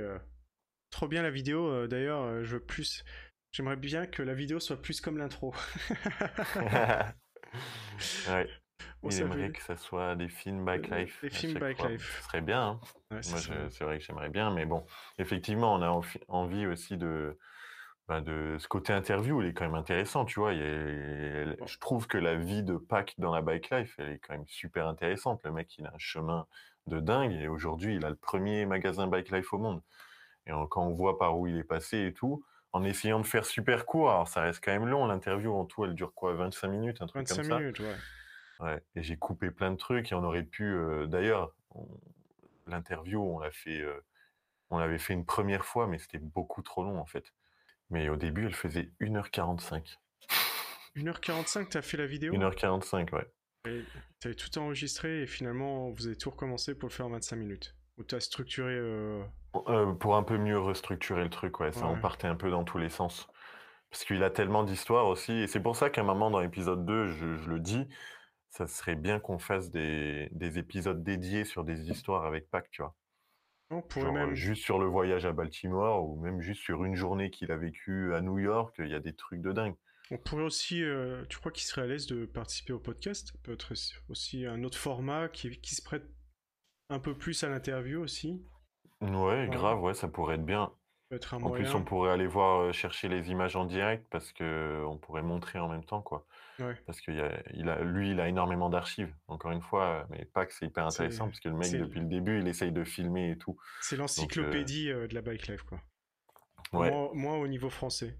Trop 0.90 1.08
bien 1.08 1.22
la 1.22 1.30
vidéo, 1.30 1.66
euh, 1.68 1.86
d'ailleurs, 1.86 2.22
euh, 2.22 2.44
je 2.44 2.54
veux 2.56 2.60
plus. 2.64 3.04
J'aimerais 3.52 3.76
bien 3.76 4.06
que 4.06 4.22
la 4.22 4.34
vidéo 4.34 4.60
soit 4.60 4.80
plus 4.80 5.00
comme 5.00 5.18
l'intro. 5.18 5.54
ouais. 8.28 8.48
On 9.02 9.08
Il 9.10 9.20
aimerait 9.20 9.50
que 9.50 9.62
ça 9.62 9.76
soit 9.76 10.14
des 10.14 10.28
films 10.28 10.64
bike 10.64 10.90
Euh, 10.92 10.98
life. 11.00 11.20
des 11.22 11.30
films 11.30 11.58
fois. 11.58 11.88
life. 11.88 12.16
Ce 12.18 12.24
serait 12.28 12.40
bien. 12.42 12.62
hein. 12.62 12.80
Ouais, 13.10 13.22
c'est 13.22 13.84
vrai 13.84 13.98
que 13.98 14.04
j'aimerais 14.04 14.28
bien, 14.28 14.50
mais 14.52 14.66
bon, 14.66 14.84
effectivement, 15.18 15.74
on 15.74 15.82
a 15.82 15.88
envi- 15.88 16.20
envie 16.28 16.66
aussi 16.66 16.96
de, 16.96 17.38
bah, 18.08 18.20
de 18.20 18.56
ce 18.58 18.68
côté 18.68 18.92
interview, 18.92 19.42
il 19.42 19.48
est 19.48 19.52
quand 19.54 19.64
même 19.64 19.74
intéressant, 19.74 20.24
tu 20.24 20.38
vois. 20.40 20.52
il 20.52 21.56
Bon. 21.58 21.66
Je 21.66 21.78
trouve 21.78 22.06
que 22.06 22.18
la 22.18 22.34
vie 22.36 22.62
de 22.62 22.76
Pac 22.76 23.14
dans 23.18 23.34
la 23.34 23.40
bike 23.42 23.70
life, 23.70 23.94
elle 23.98 24.10
est 24.10 24.18
quand 24.18 24.34
même 24.34 24.46
super 24.46 24.86
intéressante. 24.86 25.40
Le 25.44 25.50
mec, 25.52 25.76
il 25.78 25.86
a 25.86 25.90
un 25.94 25.98
chemin 25.98 26.46
de 26.86 27.00
dingue 27.00 27.32
et 27.32 27.48
aujourd'hui, 27.48 27.96
il 27.96 28.04
a 28.04 28.10
le 28.10 28.16
premier 28.16 28.66
magasin 28.66 29.06
bike 29.06 29.30
life 29.30 29.52
au 29.52 29.58
monde. 29.58 29.82
Et 30.46 30.52
en- 30.52 30.66
quand 30.66 30.84
on 30.86 30.94
voit 30.94 31.18
par 31.18 31.38
où 31.38 31.46
il 31.46 31.56
est 31.58 31.64
passé 31.64 32.06
et 32.06 32.12
tout, 32.14 32.44
en 32.72 32.84
essayant 32.84 33.20
de 33.20 33.26
faire 33.26 33.44
super 33.46 33.86
court, 33.86 34.10
alors 34.10 34.28
ça 34.28 34.42
reste 34.42 34.62
quand 34.64 34.72
même 34.72 34.86
long, 34.88 35.06
l'interview 35.06 35.52
en 35.54 35.64
tout, 35.66 35.84
elle 35.84 35.94
dure 35.94 36.14
quoi, 36.14 36.34
25 36.34 36.68
minutes, 36.68 37.02
un 37.02 37.06
truc 37.06 37.14
25 37.14 37.42
comme 37.42 37.44
ça? 37.44 37.58
minutes, 37.58 37.78
ouais. 37.80 37.96
Ouais, 38.60 38.82
et 38.96 39.02
j'ai 39.02 39.16
coupé 39.16 39.50
plein 39.50 39.70
de 39.72 39.76
trucs 39.76 40.12
et 40.12 40.14
on 40.14 40.24
aurait 40.24 40.44
pu. 40.44 40.64
euh, 40.64 41.06
D'ailleurs, 41.06 41.54
l'interview, 42.66 43.22
on 43.22 43.38
l'a 43.38 43.50
fait, 43.50 43.80
euh, 43.80 44.00
on 44.70 44.78
l'avait 44.78 44.98
fait 44.98 45.14
une 45.14 45.26
première 45.26 45.64
fois, 45.66 45.86
mais 45.88 45.98
c'était 45.98 46.18
beaucoup 46.18 46.62
trop 46.62 46.84
long 46.84 46.98
en 46.98 47.06
fait. 47.06 47.34
Mais 47.90 48.08
au 48.10 48.16
début, 48.16 48.46
elle 48.46 48.54
faisait 48.54 48.92
1h45. 49.00 49.98
1h45, 50.94 51.68
t'as 51.68 51.82
fait 51.82 51.98
la 51.98 52.06
vidéo? 52.06 52.34
1h45, 52.34 53.12
ouais. 53.12 53.30
T'avais 54.20 54.34
tout 54.34 54.56
enregistré 54.58 55.22
et 55.22 55.26
finalement 55.26 55.90
vous 55.90 56.06
avez 56.06 56.16
tout 56.16 56.30
recommencé 56.30 56.74
pour 56.74 56.88
le 56.88 56.94
faire 56.94 57.06
en 57.06 57.10
25 57.10 57.36
minutes. 57.36 57.74
Ou 58.00 58.04
t'as 58.04 58.18
structuré. 58.20 58.72
euh, 58.74 59.22
Euh, 59.68 59.92
pour 59.94 60.16
un 60.16 60.22
peu 60.22 60.38
mieux 60.38 60.58
restructurer 60.58 61.24
le 61.24 61.30
truc, 61.30 61.58
ouais, 61.60 61.72
ça 61.72 61.86
en 61.86 61.96
Ouais. 61.96 61.98
partait 61.98 62.28
un 62.28 62.36
peu 62.36 62.50
dans 62.50 62.64
tous 62.64 62.78
les 62.78 62.88
sens. 62.88 63.28
Parce 63.90 64.04
qu'il 64.04 64.22
a 64.24 64.30
tellement 64.30 64.64
d'histoires 64.64 65.06
aussi, 65.08 65.32
et 65.32 65.46
c'est 65.48 65.62
pour 65.62 65.76
ça 65.76 65.90
qu'à 65.90 66.02
un 66.02 66.04
moment 66.04 66.30
dans 66.30 66.40
l'épisode 66.40 66.84
2, 66.86 67.08
je, 67.08 67.36
je 67.36 67.50
le 67.50 67.60
dis, 67.60 67.88
ça 68.50 68.66
serait 68.68 68.96
bien 68.96 69.20
qu'on 69.20 69.38
fasse 69.38 69.70
des, 69.70 70.28
des 70.32 70.58
épisodes 70.58 71.02
dédiés 71.04 71.44
sur 71.44 71.64
des 71.64 71.90
histoires 71.90 72.26
avec 72.26 72.50
Pac, 72.50 72.70
tu 72.70 72.82
vois. 72.82 72.96
On 73.70 73.82
pourrait 73.82 74.04
Genre, 74.06 74.12
même. 74.12 74.34
juste 74.34 74.62
sur 74.64 74.78
le 74.78 74.86
voyage 74.86 75.26
à 75.26 75.32
Baltimore 75.32 76.04
ou 76.08 76.20
même 76.20 76.40
juste 76.40 76.62
sur 76.62 76.84
une 76.84 76.96
journée 76.96 77.30
qu'il 77.30 77.52
a 77.52 77.56
vécue 77.56 78.14
à 78.14 78.20
New 78.20 78.38
York, 78.38 78.74
il 78.80 78.88
y 78.88 78.94
a 78.94 79.00
des 79.00 79.14
trucs 79.14 79.40
de 79.42 79.52
dingue. 79.52 79.76
On 80.10 80.18
pourrait 80.18 80.42
aussi. 80.44 80.82
euh, 80.82 81.24
tu 81.28 81.38
crois 81.38 81.50
qu'il 81.52 81.64
serait 81.64 81.82
à 81.82 81.86
l'aise 81.86 82.06
de 82.06 82.26
participer 82.26 82.72
au 82.72 82.78
podcast? 82.80 83.32
Peut-être 83.42 83.72
aussi 84.08 84.44
un 84.46 84.62
autre 84.64 84.78
format 84.78 85.28
qui, 85.28 85.60
qui 85.60 85.74
se 85.74 85.82
prête 85.82 86.04
un 86.90 86.98
peu 86.98 87.16
plus 87.16 87.42
à 87.44 87.48
l'interview 87.48 88.00
aussi. 88.00 88.42
Ouais, 89.00 89.48
grave, 89.50 89.80
ouais, 89.82 89.94
ça 89.94 90.08
pourrait 90.08 90.34
être 90.34 90.44
bien. 90.44 90.70
être 91.10 91.34
En 91.34 91.50
plus, 91.50 91.74
on 91.74 91.82
pourrait 91.82 92.10
aller 92.10 92.26
voir 92.26 92.60
euh, 92.60 92.72
chercher 92.72 93.08
les 93.08 93.30
images 93.30 93.56
en 93.56 93.64
direct 93.64 94.06
parce 94.10 94.32
que 94.32 94.84
on 94.86 94.98
pourrait 94.98 95.22
montrer 95.22 95.58
en 95.58 95.68
même 95.68 95.84
temps, 95.84 96.02
quoi. 96.02 96.26
Ouais. 96.58 96.76
Parce 96.84 97.00
y 97.08 97.20
a, 97.20 97.42
il 97.54 97.70
a, 97.70 97.80
lui, 97.82 98.10
il 98.10 98.20
a 98.20 98.28
énormément 98.28 98.68
d'archives. 98.68 99.14
Encore 99.28 99.52
une 99.52 99.62
fois, 99.62 99.86
euh, 99.86 100.04
mais 100.10 100.26
pas 100.26 100.44
que 100.44 100.52
c'est 100.52 100.66
hyper 100.66 100.86
intéressant 100.86 101.26
parce 101.26 101.40
que 101.40 101.48
le 101.48 101.54
mec, 101.54 101.72
depuis 101.72 102.00
le 102.00 102.06
début, 102.06 102.40
il 102.40 102.48
essaye 102.48 102.72
de 102.72 102.84
filmer 102.84 103.30
et 103.30 103.38
tout. 103.38 103.56
C'est 103.80 103.96
l'encyclopédie 103.96 104.90
euh, 104.90 105.06
de 105.06 105.14
la 105.14 105.22
bike 105.22 105.46
life, 105.48 105.62
quoi. 105.62 105.80
Ouais, 106.72 106.90
Moi, 106.90 107.10
moi, 107.14 107.38
au 107.38 107.48
niveau 107.48 107.70
français. 107.70 108.18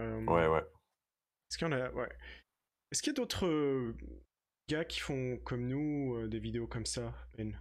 Euh, 0.00 0.24
ouais, 0.24 0.46
ouais. 0.46 0.60
Est-ce 0.60 1.58
qu'il 1.58 1.68
y 1.68 1.70
en 1.70 1.72
a. 1.72 1.90
Ouais. 1.92 2.08
Est-ce 2.90 3.02
qu'il 3.02 3.12
y 3.12 3.14
a 3.14 3.20
d'autres 3.20 3.46
euh, 3.46 3.96
gars 4.68 4.84
qui 4.84 5.00
font 5.00 5.38
comme 5.38 5.66
nous 5.66 6.16
euh, 6.16 6.28
des 6.28 6.38
vidéos 6.38 6.66
comme 6.66 6.86
ça, 6.86 7.14
Ben 7.36 7.58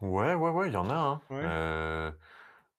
Ouais, 0.00 0.34
ouais, 0.34 0.50
ouais, 0.50 0.68
il 0.68 0.72
y 0.74 0.76
en 0.76 0.90
a. 0.90 0.94
hein. 0.94 1.20
Ouais. 1.30 1.42
Euh, 1.44 2.12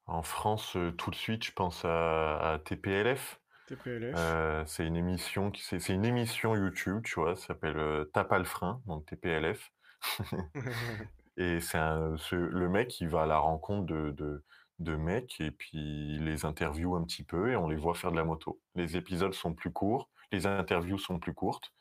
en 0.08 0.24
France, 0.24 0.76
euh, 0.76 0.92
tout 0.92 1.12
de 1.12 1.16
suite, 1.16 1.46
je 1.46 1.52
pense 1.54 1.86
à, 1.86 2.54
à 2.54 2.60
TPLF. 2.60 3.40
TPLF 3.68 4.16
Euh, 4.18 4.64
c'est 4.66 4.86
une 4.86 4.98
émission 4.98 5.52
qui 5.52 5.62
c'est 5.64 5.80
c'est 5.80 5.94
une 5.94 6.06
émission 6.06 6.56
YouTube, 6.56 7.04
tu 7.04 7.20
vois, 7.20 7.36
ça 7.36 7.48
s'appelle 7.48 7.78
euh, 7.78 8.06
Tape 8.14 8.32
à 8.34 8.40
le 8.40 8.44
frein, 8.46 8.82
donc 8.88 9.06
TPLF. 9.06 9.72
Et 11.38 11.60
c'est 11.62 11.78
un, 11.78 12.18
ce- 12.18 12.36
le 12.36 12.70
mec 12.70 13.00
il 13.00 13.08
va 13.10 13.24
à 13.24 13.26
la 13.26 13.38
rencontre 13.38 13.86
de, 13.86 14.12
de, 14.12 14.44
de 14.80 14.96
mecs 14.96 15.40
et 15.40 15.52
puis 15.52 15.78
il 16.16 16.26
les 16.26 16.46
interviewe 16.46 16.96
un 16.96 17.04
petit 17.04 17.24
peu 17.24 17.52
et 17.52 17.56
on 17.56 17.70
les 17.70 17.76
voit 17.78 17.94
faire 17.96 18.12
de 18.12 18.18
la 18.18 18.26
moto. 18.26 18.60
Les 18.76 18.98
épisodes 18.98 19.34
sont 19.34 19.54
plus 19.54 19.72
courts, 19.72 20.10
les 20.32 20.46
interviews 20.48 20.98
sont 20.98 21.20
plus 21.20 21.34
courtes. 21.34 21.72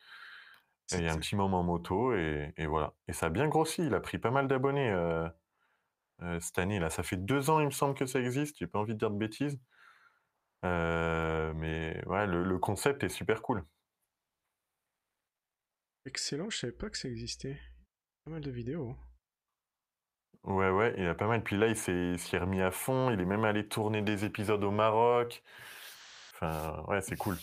Et 0.93 0.99
il 0.99 1.05
y 1.05 1.09
a 1.09 1.13
un 1.13 1.19
petit 1.19 1.37
moment 1.37 1.63
moto 1.63 2.15
et, 2.15 2.53
et 2.57 2.67
voilà. 2.67 2.95
Et 3.09 3.13
ça 3.13 3.27
a 3.27 3.29
bien 3.29 3.49
grossi, 3.49 3.87
il 3.87 3.95
a 3.95 4.01
pris 4.01 4.19
pas 4.19 4.31
mal 4.31 4.49
d'abonnés 4.49 4.91
euh, 4.91 5.29
euh, 6.23 6.41
cette 6.41 6.59
année 6.59 6.81
là. 6.81 6.91
Ça 6.91 7.03
fait 7.03 7.17
deux 7.17 7.51
ans, 7.51 7.61
il 7.61 7.67
me 7.67 7.71
semble 7.71 7.95
que 7.95 8.07
ça 8.07 8.21
existe, 8.21 8.59
j'ai 8.59 8.67
pas 8.67 8.79
envie 8.79 8.95
de 8.95 8.99
dire 8.99 9.11
de 9.11 9.19
bêtises. 9.19 9.61
Euh, 10.65 11.53
mais 11.55 12.03
ouais, 12.07 12.27
le, 12.27 12.43
le 12.45 12.59
concept 12.59 13.05
est 13.05 13.09
super 13.09 13.43
cool. 13.43 13.65
Excellent, 16.07 16.51
je 16.51 16.59
savais 16.59 16.73
pas 16.73 16.91
que 16.91 16.99
ça 16.99 17.09
existait. 17.09 17.61
Pas 18.25 18.33
mal 18.33 18.41
de 18.41 18.51
vidéos. 18.51 18.97
Ouais, 20.45 20.71
ouais, 20.71 20.95
il 20.97 21.07
a 21.07 21.15
pas 21.15 21.27
mal. 21.27 21.43
Puis 21.43 21.57
là, 21.57 21.67
il 21.67 21.77
s'est 21.77 22.39
remis 22.39 22.63
à 22.63 22.71
fond. 22.71 23.11
Il 23.11 23.21
est 23.21 23.27
même 23.27 23.45
allé 23.45 23.69
tourner 23.69 24.01
des 24.03 24.25
épisodes 24.25 24.65
au 24.65 24.71
Maroc. 24.71 25.43
Enfin, 26.33 26.83
ouais, 26.89 27.03
c'est 27.03 27.17
cool. 27.17 27.37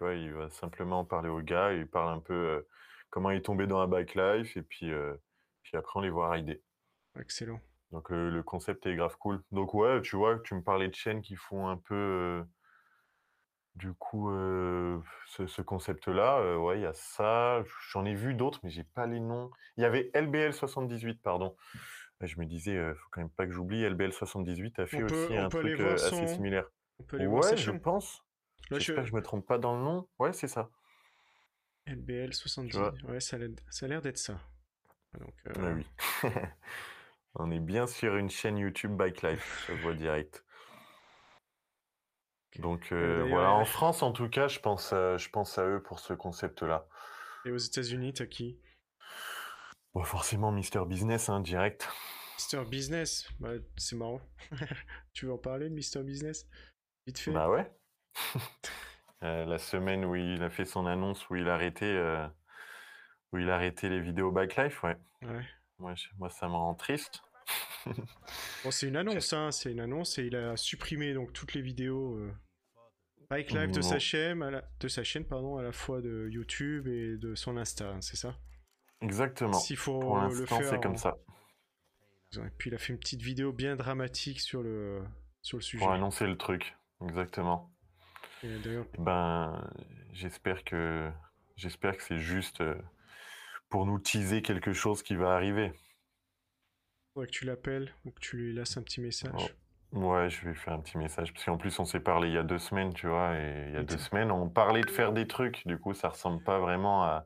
Il 0.00 0.32
va 0.32 0.48
simplement 0.48 1.04
parler 1.04 1.28
aux 1.28 1.42
gars. 1.42 1.72
Il 1.72 1.86
parle 1.86 2.16
un 2.16 2.20
peu 2.20 2.66
comment 3.10 3.30
il 3.30 3.38
est 3.38 3.42
tombé 3.42 3.66
dans 3.66 3.80
la 3.80 3.86
bike 3.86 4.14
life. 4.14 4.56
Et 4.56 4.62
puis, 4.62 4.90
euh, 4.92 5.14
puis 5.62 5.76
après, 5.76 5.98
on 5.98 6.02
les 6.02 6.10
voit 6.10 6.30
rider. 6.30 6.62
Excellent. 7.18 7.60
Donc, 7.92 8.12
euh, 8.12 8.30
le 8.30 8.42
concept 8.42 8.86
est 8.86 8.94
grave 8.96 9.16
cool. 9.18 9.42
Donc, 9.50 9.72
ouais, 9.74 10.00
tu 10.02 10.16
vois, 10.16 10.38
tu 10.40 10.54
me 10.54 10.62
parlais 10.62 10.88
de 10.88 10.94
chaînes 10.94 11.22
qui 11.22 11.36
font 11.36 11.68
un 11.68 11.76
peu, 11.78 11.94
euh, 11.94 12.42
du 13.74 13.92
coup, 13.94 14.30
euh, 14.30 14.98
ce, 15.26 15.46
ce 15.46 15.62
concept-là. 15.62 16.58
Ouais, 16.58 16.78
il 16.78 16.82
y 16.82 16.86
a 16.86 16.92
ça. 16.92 17.62
J'en 17.92 18.04
ai 18.04 18.14
vu 18.14 18.34
d'autres, 18.34 18.60
mais 18.62 18.70
j'ai 18.70 18.84
pas 18.84 19.06
les 19.06 19.20
noms. 19.20 19.50
Il 19.76 19.82
y 19.82 19.86
avait 19.86 20.10
LBL78, 20.14 21.20
pardon. 21.22 21.56
Ouais, 22.20 22.26
Je 22.26 22.38
me 22.40 22.46
disais, 22.46 22.76
faut 22.94 23.08
quand 23.12 23.20
même 23.20 23.30
pas 23.30 23.46
que 23.46 23.52
j'oublie. 23.52 23.84
LBL78 23.84 24.80
a 24.80 24.86
fait 24.86 25.02
On 25.02 25.06
aussi 25.06 25.36
un 25.36 25.48
truc 25.48 25.80
assez 25.80 26.10
son- 26.10 26.26
similaire. 26.26 26.68
On 26.98 27.04
peut 27.04 27.24
Ouais, 27.24 27.56
je 27.56 27.70
pense. 27.70 28.22
Je- 28.70 28.78
J'espère 28.80 29.04
que 29.04 29.08
je 29.10 29.14
me 29.14 29.22
trompe 29.22 29.46
pas 29.46 29.56
dans 29.58 29.76
le 29.76 29.82
nom. 29.82 30.08
Ouais, 30.18 30.32
c'est 30.32 30.48
ça. 30.48 30.68
LBL 31.88 32.34
70. 32.34 32.76
vois. 32.76 32.94
Ouais, 33.08 33.20
ça 33.20 33.36
a 33.36 33.88
l'air- 33.88 34.02
d'être 34.02 34.18
ça. 34.18 34.40
Donc, 35.18 35.34
euh, 35.56 35.74
oui. 35.74 35.86
On 37.34 37.50
est 37.50 37.60
bien 37.60 37.86
sur 37.86 38.16
une 38.16 38.30
chaîne 38.30 38.58
YouTube 38.58 38.96
Bike 38.96 39.22
Life, 39.22 39.64
ça 39.66 39.76
se 39.76 39.82
voit 39.82 39.94
direct. 39.94 40.44
Donc 42.58 42.90
euh, 42.92 43.24
voilà, 43.28 43.52
en 43.52 43.64
France 43.64 44.02
en 44.02 44.12
tout 44.12 44.28
cas, 44.28 44.48
je 44.48 44.58
pense 44.58 44.92
à, 44.92 45.16
je 45.16 45.28
pense 45.28 45.58
à 45.58 45.66
eux 45.66 45.82
pour 45.82 46.00
ce 46.00 46.14
concept-là. 46.14 46.88
Et 47.44 47.50
aux 47.50 47.58
États-Unis, 47.58 48.14
t'as 48.14 48.26
qui? 48.26 48.58
Bon, 49.94 50.02
forcément, 50.02 50.50
Mister 50.50 50.80
Business, 50.86 51.28
hein, 51.28 51.40
direct. 51.40 51.88
Mister 52.36 52.64
Business? 52.64 53.28
Bah, 53.38 53.52
c'est 53.76 53.96
marrant. 53.96 54.20
tu 55.12 55.26
veux 55.26 55.32
en 55.32 55.38
parler 55.38 55.68
de 55.68 55.74
Mister 55.74 56.02
Business? 56.02 56.48
Vite 57.06 57.18
fait. 57.18 57.30
Bah 57.32 57.48
ouais. 57.48 57.70
Euh, 59.24 59.44
la 59.44 59.58
semaine 59.58 60.04
où 60.04 60.14
il 60.14 60.42
a 60.42 60.50
fait 60.50 60.64
son 60.64 60.86
annonce, 60.86 61.28
où 61.28 61.36
il 61.36 61.48
a 61.48 61.54
arrêté, 61.54 61.86
euh, 61.86 62.26
où 63.32 63.38
il 63.38 63.50
a 63.50 63.56
arrêté 63.56 63.88
les 63.88 64.00
vidéos 64.00 64.30
Bike 64.30 64.56
Life, 64.56 64.82
ouais. 64.84 64.96
Ouais. 65.22 65.44
Moi, 65.78 65.94
je- 65.96 66.08
moi 66.18 66.28
ça 66.30 66.48
me 66.48 66.54
rend 66.54 66.74
triste. 66.74 67.20
Bon, 68.64 68.70
c'est 68.70 68.86
une 68.88 68.96
annonce, 68.96 69.32
hein, 69.32 69.50
c'est 69.50 69.72
une 69.72 69.80
annonce 69.80 70.18
et 70.18 70.24
il 70.26 70.36
a 70.36 70.56
supprimé 70.56 71.14
donc 71.14 71.32
toutes 71.32 71.54
les 71.54 71.62
vidéos 71.62 72.16
euh, 72.16 72.32
Bike 73.30 73.52
Live 73.52 73.70
de 73.72 73.80
sa 73.80 73.98
chaîne, 73.98 74.42
à 74.42 74.50
la, 74.50 74.64
de 74.80 74.88
sa 74.88 75.02
chaîne 75.04 75.24
pardon, 75.26 75.56
à 75.56 75.62
la 75.62 75.72
fois 75.72 76.00
de 76.02 76.28
YouTube 76.30 76.86
et 76.88 77.16
de 77.16 77.34
son 77.34 77.56
Insta, 77.56 77.88
hein, 77.90 78.00
c'est 78.00 78.16
ça? 78.16 78.36
Exactement. 79.00 79.52
S'il 79.54 79.76
faut 79.76 79.98
Pour 80.00 80.16
le 80.16 80.22
l'instant, 80.22 80.58
faire. 80.58 80.68
c'est 80.70 80.82
comme 80.82 80.92
en- 80.94 80.96
ça. 80.96 81.16
Et 82.36 82.50
puis 82.58 82.68
il 82.70 82.74
a 82.74 82.78
fait 82.78 82.92
une 82.92 82.98
petite 82.98 83.22
vidéo 83.22 83.52
bien 83.52 83.76
dramatique 83.76 84.40
sur 84.40 84.62
le 84.62 85.02
sur 85.40 85.56
le 85.56 85.62
sujet. 85.62 85.82
Pour 85.84 85.92
annoncer 85.94 86.26
le 86.26 86.36
truc. 86.36 86.76
Exactement. 87.00 87.72
Eh 88.42 88.98
Ben, 88.98 89.68
j'espère 90.12 90.64
que 90.64 91.10
j'espère 91.56 91.96
que 91.96 92.02
c'est 92.02 92.18
juste 92.18 92.60
euh, 92.60 92.76
pour 93.68 93.86
nous 93.86 93.98
teaser 93.98 94.42
quelque 94.42 94.72
chose 94.72 95.02
qui 95.02 95.16
va 95.16 95.34
arriver. 95.34 95.72
faudrait 97.14 97.26
que 97.26 97.32
tu 97.32 97.44
l'appelles 97.44 97.92
ou 98.04 98.10
que 98.10 98.20
tu 98.20 98.36
lui 98.36 98.54
laisses 98.54 98.76
un 98.76 98.82
petit 98.82 99.00
message. 99.00 99.32
Ouais, 99.92 100.28
je 100.28 100.46
vais 100.46 100.54
faire 100.54 100.74
un 100.74 100.80
petit 100.80 100.98
message 100.98 101.32
parce 101.32 101.44
qu'en 101.44 101.56
plus 101.56 101.78
on 101.78 101.84
s'est 101.86 102.00
parlé 102.00 102.28
il 102.28 102.34
y 102.34 102.38
a 102.38 102.42
deux 102.42 102.58
semaines, 102.58 102.92
tu 102.92 103.06
vois, 103.08 103.34
et 103.36 103.64
il 103.68 103.74
y 103.74 103.76
a 103.78 103.82
deux 103.82 103.96
semaines 103.98 104.30
on 104.30 104.48
parlait 104.48 104.82
de 104.82 104.90
faire 104.90 105.12
des 105.12 105.26
trucs. 105.26 105.66
Du 105.66 105.78
coup, 105.78 105.94
ça 105.94 106.10
ressemble 106.10 106.42
pas 106.44 106.58
vraiment 106.58 107.02
à, 107.04 107.24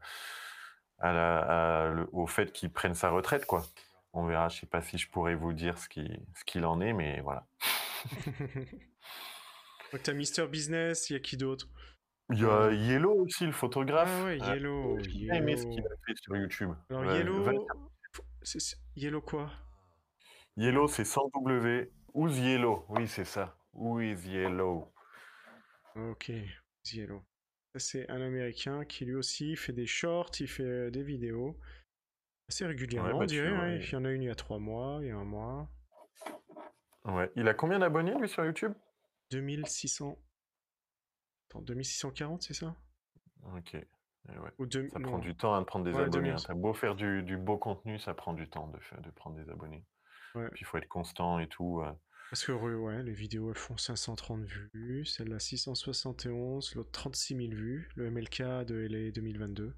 à 0.98 1.12
la- 1.12 1.82
à 1.82 1.88
le- 1.88 2.08
au 2.12 2.26
fait 2.26 2.52
qu'il 2.52 2.70
prenne 2.70 2.94
sa 2.94 3.10
retraite, 3.10 3.44
quoi. 3.46 3.62
On 4.12 4.24
verra. 4.26 4.48
Je 4.48 4.60
sais 4.60 4.66
pas 4.66 4.80
si 4.82 4.96
je 4.98 5.08
pourrais 5.10 5.34
vous 5.34 5.52
dire 5.52 5.76
ce 5.78 5.88
qui 5.88 6.08
ce 6.34 6.44
qu'il 6.44 6.64
en 6.64 6.80
est, 6.80 6.92
mais 6.92 7.20
voilà. 7.20 7.46
donc 9.92 10.02
t'as 10.02 10.12
Mister 10.12 10.46
Business, 10.46 11.10
il 11.10 11.14
y 11.14 11.16
a 11.16 11.20
qui 11.20 11.36
d'autre? 11.36 11.68
Il 12.32 12.40
y 12.40 12.44
a 12.46 12.70
Yellow 12.72 13.12
aussi, 13.24 13.44
le 13.46 13.52
photographe. 13.52 14.08
Ah 14.10 14.24
ouais, 14.24 14.42
Euh, 14.42 14.54
Yellow. 14.54 14.98
J'ai 15.00 15.26
aimé 15.26 15.56
ce 15.56 15.62
Yellow. 15.64 15.70
qu'il 15.74 15.86
a 15.86 15.90
fait 16.06 16.16
sur 16.16 16.36
YouTube. 16.36 16.70
Alors 16.88 17.02
Ouais, 17.02 17.18
Yellow, 17.18 17.66
Yellow 18.96 19.20
quoi? 19.20 19.50
Yellow, 20.56 20.86
c'est 20.88 21.04
sans 21.04 21.28
W. 21.34 21.90
Who's 22.14 22.38
Yellow? 22.38 22.86
Oui, 22.90 23.06
c'est 23.08 23.24
ça. 23.24 23.56
Who 23.74 24.00
is 24.00 24.26
Yellow? 24.28 24.92
Ok, 25.96 26.30
Yellow? 26.92 27.22
Ça, 27.74 27.78
c'est 27.78 28.10
un 28.10 28.20
Américain 28.20 28.84
qui 28.84 29.04
lui 29.06 29.14
aussi 29.14 29.56
fait 29.56 29.72
des 29.72 29.86
shorts, 29.86 30.30
il 30.40 30.48
fait 30.48 30.90
des 30.90 31.02
vidéos 31.02 31.58
assez 32.48 32.66
régulièrement, 32.66 33.08
Ouais, 33.08 33.14
bah, 33.14 33.18
on 33.24 33.26
tu 33.26 33.34
dirait. 33.34 33.50
vois, 33.50 33.60
ouais. 33.64 33.76
il- 33.76 33.82
Il 33.82 33.92
y 33.92 33.96
en 33.96 34.04
a 34.04 34.10
une 34.10 34.22
il 34.22 34.26
y 34.26 34.30
a 34.30 34.34
trois 34.34 34.58
mois, 34.58 34.98
il 35.02 35.08
y 35.08 35.10
a 35.10 35.16
un 35.16 35.24
mois. 35.24 35.70
Ouais. 37.04 37.30
Il 37.36 37.48
a 37.48 37.54
combien 37.54 37.78
d'abonnés, 37.78 38.14
lui, 38.18 38.28
sur 38.28 38.44
YouTube? 38.44 38.72
2600. 39.40 40.18
Attends, 41.50 41.62
2640, 41.62 42.42
c'est 42.42 42.54
ça? 42.54 42.76
Ok. 43.56 43.74
Eh 43.74 44.38
ouais. 44.38 44.50
Ou 44.58 44.66
deux... 44.66 44.88
Ça 44.90 44.98
non. 44.98 45.08
prend 45.08 45.18
du 45.18 45.34
temps 45.34 45.54
hein, 45.54 45.60
de 45.60 45.66
prendre 45.66 45.84
des 45.84 45.90
Ouais, 45.92 46.02
abonnés. 46.04 46.28
2000. 46.28 46.32
hein. 46.32 46.44
T'as 46.46 46.54
beau 46.54 46.72
faire 46.74 46.94
du, 46.94 47.22
du 47.22 47.36
beau 47.36 47.58
contenu, 47.58 47.98
ça 47.98 48.14
prend 48.14 48.34
du 48.34 48.48
temps 48.48 48.68
de, 48.68 48.78
faire, 48.78 49.00
de 49.00 49.10
prendre 49.10 49.36
des 49.36 49.50
abonnés. 49.50 49.84
Ouais. 50.34 50.48
Puis 50.52 50.60
il 50.62 50.64
faut 50.64 50.76
être 50.78 50.88
constant 50.88 51.38
et 51.40 51.48
tout. 51.48 51.80
euh. 51.82 51.92
Parce 52.30 52.44
que 52.44 52.52
ouais, 52.52 52.74
ouais, 52.74 53.02
les 53.02 53.12
vidéos 53.12 53.50
elles 53.50 53.58
font 53.58 53.76
530 53.76 54.44
vues, 54.44 55.04
celle-là 55.04 55.38
671, 55.38 56.74
l'autre 56.76 56.90
36 56.92 57.36
000 57.36 57.48
vues, 57.52 57.90
le 57.96 58.10
MLK 58.10 58.38
de 58.64 58.86
LA 58.88 59.10
2022. 59.10 59.74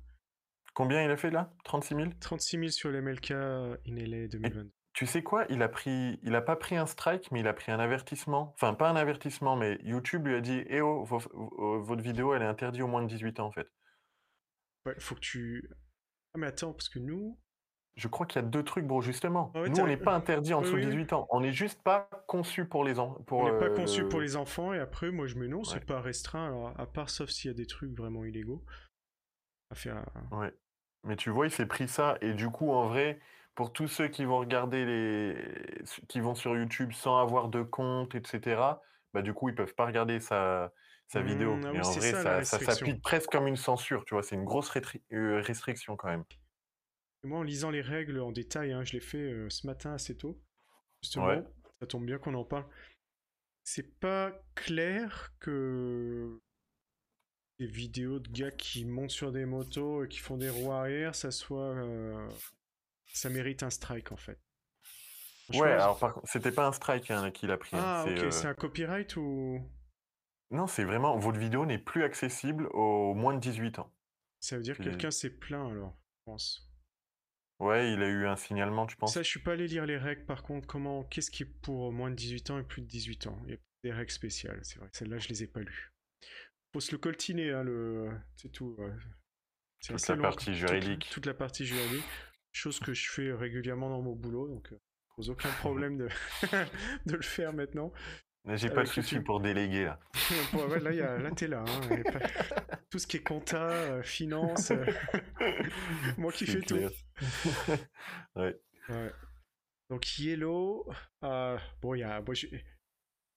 Combien 0.75 1.03
il 1.05 1.11
a 1.11 1.17
fait 1.17 1.31
là? 1.31 1.53
36 1.65 1.95
000? 1.97 2.11
36 2.21 2.59
000 2.59 2.69
sur 2.71 2.91
le 2.91 3.01
MLK 3.03 3.31
in 3.33 3.97
LA 3.97 4.29
2022. 4.29 4.73
Tu 4.95 5.07
sais 5.07 5.23
quoi? 5.23 5.45
Il 5.51 5.61
a 5.63 5.69
pris, 5.69 6.19
il 6.23 6.35
a 6.37 6.41
pas 6.41 6.57
pris 6.57 6.77
un 6.77 6.87
strike, 6.87 7.31
mais 7.33 7.41
il 7.41 7.49
a 7.49 7.53
pris 7.53 7.73
un 7.73 7.81
avertissement. 7.81 8.53
Enfin, 8.55 8.75
pas 8.75 8.89
un 8.89 8.97
avertissement, 8.97 9.57
mais 9.57 9.79
YouTube 9.83 10.27
lui 10.27 10.37
a 10.37 10.41
dit, 10.41 10.63
eh 10.69 10.81
oh, 10.81 11.03
vo- 11.05 11.19
vo- 11.19 11.81
votre 11.83 12.03
vidéo, 12.03 12.33
elle 12.33 12.43
est 12.43 12.47
interdite 12.47 12.81
aux 12.81 12.87
moins 12.87 13.03
de 13.03 13.09
18 13.09 13.41
ans, 13.41 13.47
en 13.47 13.51
fait. 13.53 13.67
Ouais, 14.87 14.95
faut 15.01 15.15
que 15.17 15.21
tu. 15.21 15.69
Ah, 16.35 16.39
mais 16.39 16.47
attends, 16.47 16.73
parce 16.73 16.89
que 16.89 16.99
nous. 17.01 17.39
Je 17.97 18.09
crois 18.09 18.27
qu'il 18.27 18.41
y 18.43 18.45
a 18.45 18.49
deux 18.49 18.63
trucs, 18.65 18.87
bro, 18.87 19.01
justement. 19.01 19.51
Ah 19.55 19.63
ouais, 19.63 19.69
Nous, 19.69 19.77
t'as- 19.77 19.83
on 19.83 19.87
n'est 19.87 19.97
pas 19.97 20.15
interdit 20.15 20.55
en 20.55 20.61
dessous 20.63 20.75
de 20.77 20.81
oui. 20.81 20.87
18 20.87 21.13
ans. 21.13 21.27
On 21.31 21.41
n'est 21.41 21.53
juste 21.53 21.83
pas 21.83 22.09
conçu 22.29 22.65
pour 22.65 22.85
les 22.85 22.99
enfants. 23.01 23.25
On 23.31 23.45
n'est 23.53 23.59
pas 23.59 23.67
euh, 23.71 23.75
conçu 23.75 24.07
pour 24.09 24.21
les 24.21 24.37
enfants, 24.37 24.73
et 24.73 24.79
après, 24.79 25.11
moi 25.11 25.27
je 25.27 25.35
me 25.37 25.47
non, 25.49 25.65
c'est 25.65 25.75
Ouais. 25.79 25.81
pas 25.85 26.01
restreint, 26.01 26.47
alors 26.47 26.73
à 26.79 26.87
part 26.87 27.11
sauf 27.11 27.31
s'il 27.31 27.51
y 27.51 27.55
a 27.55 27.57
des 27.57 27.67
trucs 27.67 27.93
vraiment 27.97 28.25
illégaux. 28.25 28.65
À 29.71 29.75
faire. 29.75 30.05
Ouais. 30.31 30.53
Mais 31.05 31.17
tu 31.17 31.31
vois, 31.31 31.47
il 31.47 31.51
s'est 31.51 31.67
pris 31.67 31.89
ça. 31.89 32.17
Et 32.21 32.33
du 32.35 32.49
coup, 32.49 32.71
en 32.71 32.89
vrai, 32.89 33.19
pour 33.55 33.73
tous 33.73 33.89
ceux 33.89 34.09
qui 34.09 34.25
vont 34.25 34.39
regarder 34.39 34.85
les. 34.85 35.85
qui 36.09 36.21
vont 36.21 36.35
sur 36.35 36.57
YouTube 36.57 36.93
sans 36.93 37.19
avoir 37.21 37.49
de 37.49 37.63
compte, 37.63 38.15
etc., 38.15 38.81
bah, 39.13 39.23
du 39.23 39.33
coup, 39.35 39.49
ils 39.49 39.55
peuvent 39.55 39.75
pas 39.75 39.87
regarder 39.87 40.21
sa, 40.21 40.73
sa 41.09 41.21
Mmh, 41.21 41.23
vidéo. 41.23 41.57
ah 41.67 41.73
Mais 41.73 41.79
oui, 41.79 41.81
en 41.81 41.85
c'est 41.85 42.01
vrai, 42.01 42.15
ça, 42.15 42.43
s'applique 42.45 43.03
presque 43.03 43.31
comme 43.31 43.47
une 43.47 43.57
censure, 43.57 44.05
tu 44.05 44.15
vois. 44.15 44.23
C'est 44.23 44.35
une 44.37 44.45
grosse 44.45 44.73
euh, 45.13 45.41
restriction 45.41 45.97
quand 45.97 46.09
même. 46.09 46.25
Moi, 47.25 47.39
en 47.39 47.43
lisant 47.43 47.71
les 47.71 47.81
règles 47.81 48.21
en 48.21 48.31
détail, 48.33 48.73
hein, 48.73 48.85
je 48.85 48.93
l'ai 48.93 49.01
fait 49.01 49.19
euh, 49.19 49.49
ce 49.51 49.67
matin 49.67 49.93
assez 49.95 50.17
tôt. 50.17 50.41
Justement, 51.03 51.27
Ouais. 51.27 51.43
ça 51.81 51.87
tombe 51.87 52.07
bien 52.07 52.19
qu'on 52.19 52.35
en 52.35 52.45
parle. 52.45 52.67
c'est 53.65 53.99
pas 54.01 54.33
clair 54.55 55.33
que 55.41 56.41
des 57.59 57.67
vidéos 57.67 58.19
de 58.21 58.29
gars 58.31 58.51
qui 58.53 58.85
montent 58.85 59.11
sur 59.11 59.33
des 59.33 59.45
motos 59.45 60.05
et 60.05 60.09
qui 60.09 60.19
font 60.19 60.37
des 60.37 60.51
roues 60.51 60.73
arrière, 60.73 61.15
ça 61.15 61.31
soit. 61.31 61.75
euh, 61.75 62.29
ça 63.13 63.29
mérite 63.31 63.63
un 63.63 63.71
strike 63.71 64.13
en 64.13 64.17
fait. 64.17 64.39
Ouais, 65.53 65.73
alors 65.73 65.99
par 65.99 66.15
contre, 66.15 66.29
c'était 66.29 66.53
pas 66.53 66.67
un 66.67 66.73
strike 66.73 67.11
hein, 67.11 67.31
qu'il 67.31 67.51
a 67.51 67.59
pris. 67.59 67.77
hein, 67.77 67.81
Ah, 67.83 68.05
c'est, 68.07 68.15
ok, 68.19 68.25
euh, 68.25 68.31
c'est 68.31 68.47
un 68.47 68.55
copyright 68.55 69.17
ou? 69.17 69.61
Non, 70.51 70.67
c'est 70.67 70.85
vraiment, 70.85 71.17
votre 71.19 71.39
vidéo 71.39 71.67
n'est 71.67 71.79
plus 71.79 72.03
accessible 72.03 72.67
aux 72.73 73.15
moins 73.15 73.35
de 73.35 73.41
18 73.41 73.79
ans. 73.79 73.93
Ça 74.41 74.57
veut 74.57 74.63
dire 74.63 74.77
que 74.79 74.85
quelqu'un 74.85 75.11
s'est 75.11 75.31
plaint 75.31 75.71
alors, 75.71 75.97
je 76.19 76.23
pense. 76.25 76.71
Ouais, 77.61 77.93
il 77.93 78.03
a 78.03 78.09
eu 78.09 78.27
un 78.27 78.37
signalement, 78.37 78.87
tu 78.87 78.97
penses? 78.97 79.15
Ça, 79.15 79.23
je 79.23 79.29
suis 79.29 79.41
pas 79.41 79.53
allé 79.53 79.67
lire 79.69 79.87
les 79.87 79.97
règles 79.97 80.25
par 80.25 80.43
contre. 80.43 80.67
Comment, 80.67 81.05
qu'est-ce 81.05 81.31
qui 81.31 81.45
est 81.45 81.61
pour 81.63 81.93
moins 81.93 82.11
de 82.11 82.17
18 82.17 82.51
ans 82.51 82.59
et 82.59 82.65
plus 82.65 82.83
de 82.83 82.87
18 82.87 83.27
ans? 83.27 83.39
Il 83.45 83.53
y 83.53 83.55
a 83.55 83.59
des 83.85 83.93
règles 83.93 84.11
spéciales, 84.11 84.61
c'est 84.65 84.79
vrai. 84.79 84.89
Celles-là, 84.93 85.19
je 85.19 85.29
les 85.29 85.43
ai 85.45 85.47
pas 85.47 85.61
lues. 85.61 85.93
Faut 86.73 86.81
se 86.81 86.91
le 86.93 86.99
coltiner, 86.99 87.53
hein, 87.53 87.63
le... 87.63 88.11
c'est 88.37 88.51
tout. 88.51 88.75
ouais. 88.79 88.93
C'est 89.81 89.93
Toute 89.95 90.09
la 90.09 90.15
long, 90.17 90.23
partie 90.23 90.47
toute- 90.47 90.55
juridique. 90.55 91.09
Toute, 91.11 91.27
la 91.27 91.35
partie 91.35 91.65
juridique. 91.65 92.05
Chose 92.57 92.79
que 92.79 92.95
je 92.95 93.11
fais 93.11 93.33
régulièrement 93.33 93.91
dans 93.91 94.01
mon 94.01 94.15
boulot, 94.15 94.47
donc 94.49 94.73
euh, 94.73 94.81
pose 95.17 95.29
aucun 95.29 95.51
problème 95.59 95.99
de, 95.99 96.09
de 97.07 97.17
le 97.17 97.23
faire 97.23 97.53
maintenant. 97.53 97.93
J'ai 98.47 98.69
pas 98.71 98.83
de 98.83 98.89
souci 98.89 99.19
pour 99.21 99.41
déléguer 99.41 99.85
là. 99.87 99.99
Bon, 100.53 100.69
ouais, 100.69 100.79
là, 100.79 100.91
il 100.93 100.99
y 100.99 101.03
a- 101.03 101.19
là 101.19 101.31
t'es 101.33 101.49
là. 101.49 101.65
hein, 101.67 102.03
pas- 102.13 102.77
Tout 102.91 102.99
ce 102.99 103.07
qui 103.07 103.17
est 103.17 103.23
compta, 103.23 103.71
euh, 103.71 104.03
finance, 104.03 104.71
euh, 104.71 104.85
moi 106.19 106.31
qui 106.31 106.47
fais 106.47 106.61
tout. 106.61 106.77
clair. 106.77 106.91
Ouais. 108.37 108.55
Ouais. 108.89 109.13
Donc 109.91 110.19
Yellow, 110.19 110.87
euh, 111.25 111.59
bon 111.81 111.95
il 111.95 112.01
y 112.01 112.03
a, 112.05 112.21
bon, 112.21 112.33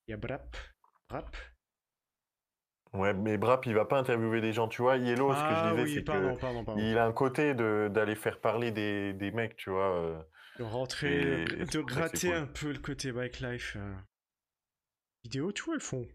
y 0.08 0.14
a 0.14 0.18
Brap, 0.18 0.56
Brap. 1.10 1.36
Ouais, 2.94 3.14
mais 3.14 3.38
Brap, 3.38 3.66
il 3.66 3.74
va 3.74 3.86
pas 3.86 4.00
interviewer 4.00 4.42
des 4.42 4.54
gens, 4.54 4.68
tu 4.68 4.82
vois. 4.82 4.98
Yellow, 4.98 5.32
ce 5.34 5.38
que 5.40 5.44
ah 5.44 5.64
je 5.66 5.70
disais, 5.72 5.84
oui, 5.84 5.94
c'est 5.96 6.02
pardon, 6.04 6.36
que 6.36 6.42
pardon, 6.42 6.64
pardon. 6.64 6.82
il 6.82 6.98
a 6.98 7.06
un 7.06 7.12
côté 7.12 7.54
de 7.54 7.90
d'aller 7.92 8.16
faire 8.16 8.40
parler 8.40 8.72
des, 8.72 9.14
des 9.14 9.32
mecs, 9.32 9.56
tu 9.56 9.70
vois. 9.70 9.94
euh. 9.96 10.22
De 10.58 10.64
rentrer, 10.64 11.44
Et- 11.44 11.46
de 11.46 11.82
gratter 11.82 12.34
un 12.34 12.48
peu 12.48 12.72
le 12.72 12.80
côté 12.80 13.12
bike 13.12 13.40
life. 13.42 13.76
euh. 13.78 13.96
Vidéo, 15.24 15.52
tu 15.52 15.64
vois, 15.64 15.76
elles 15.76 15.82
font 15.82 16.08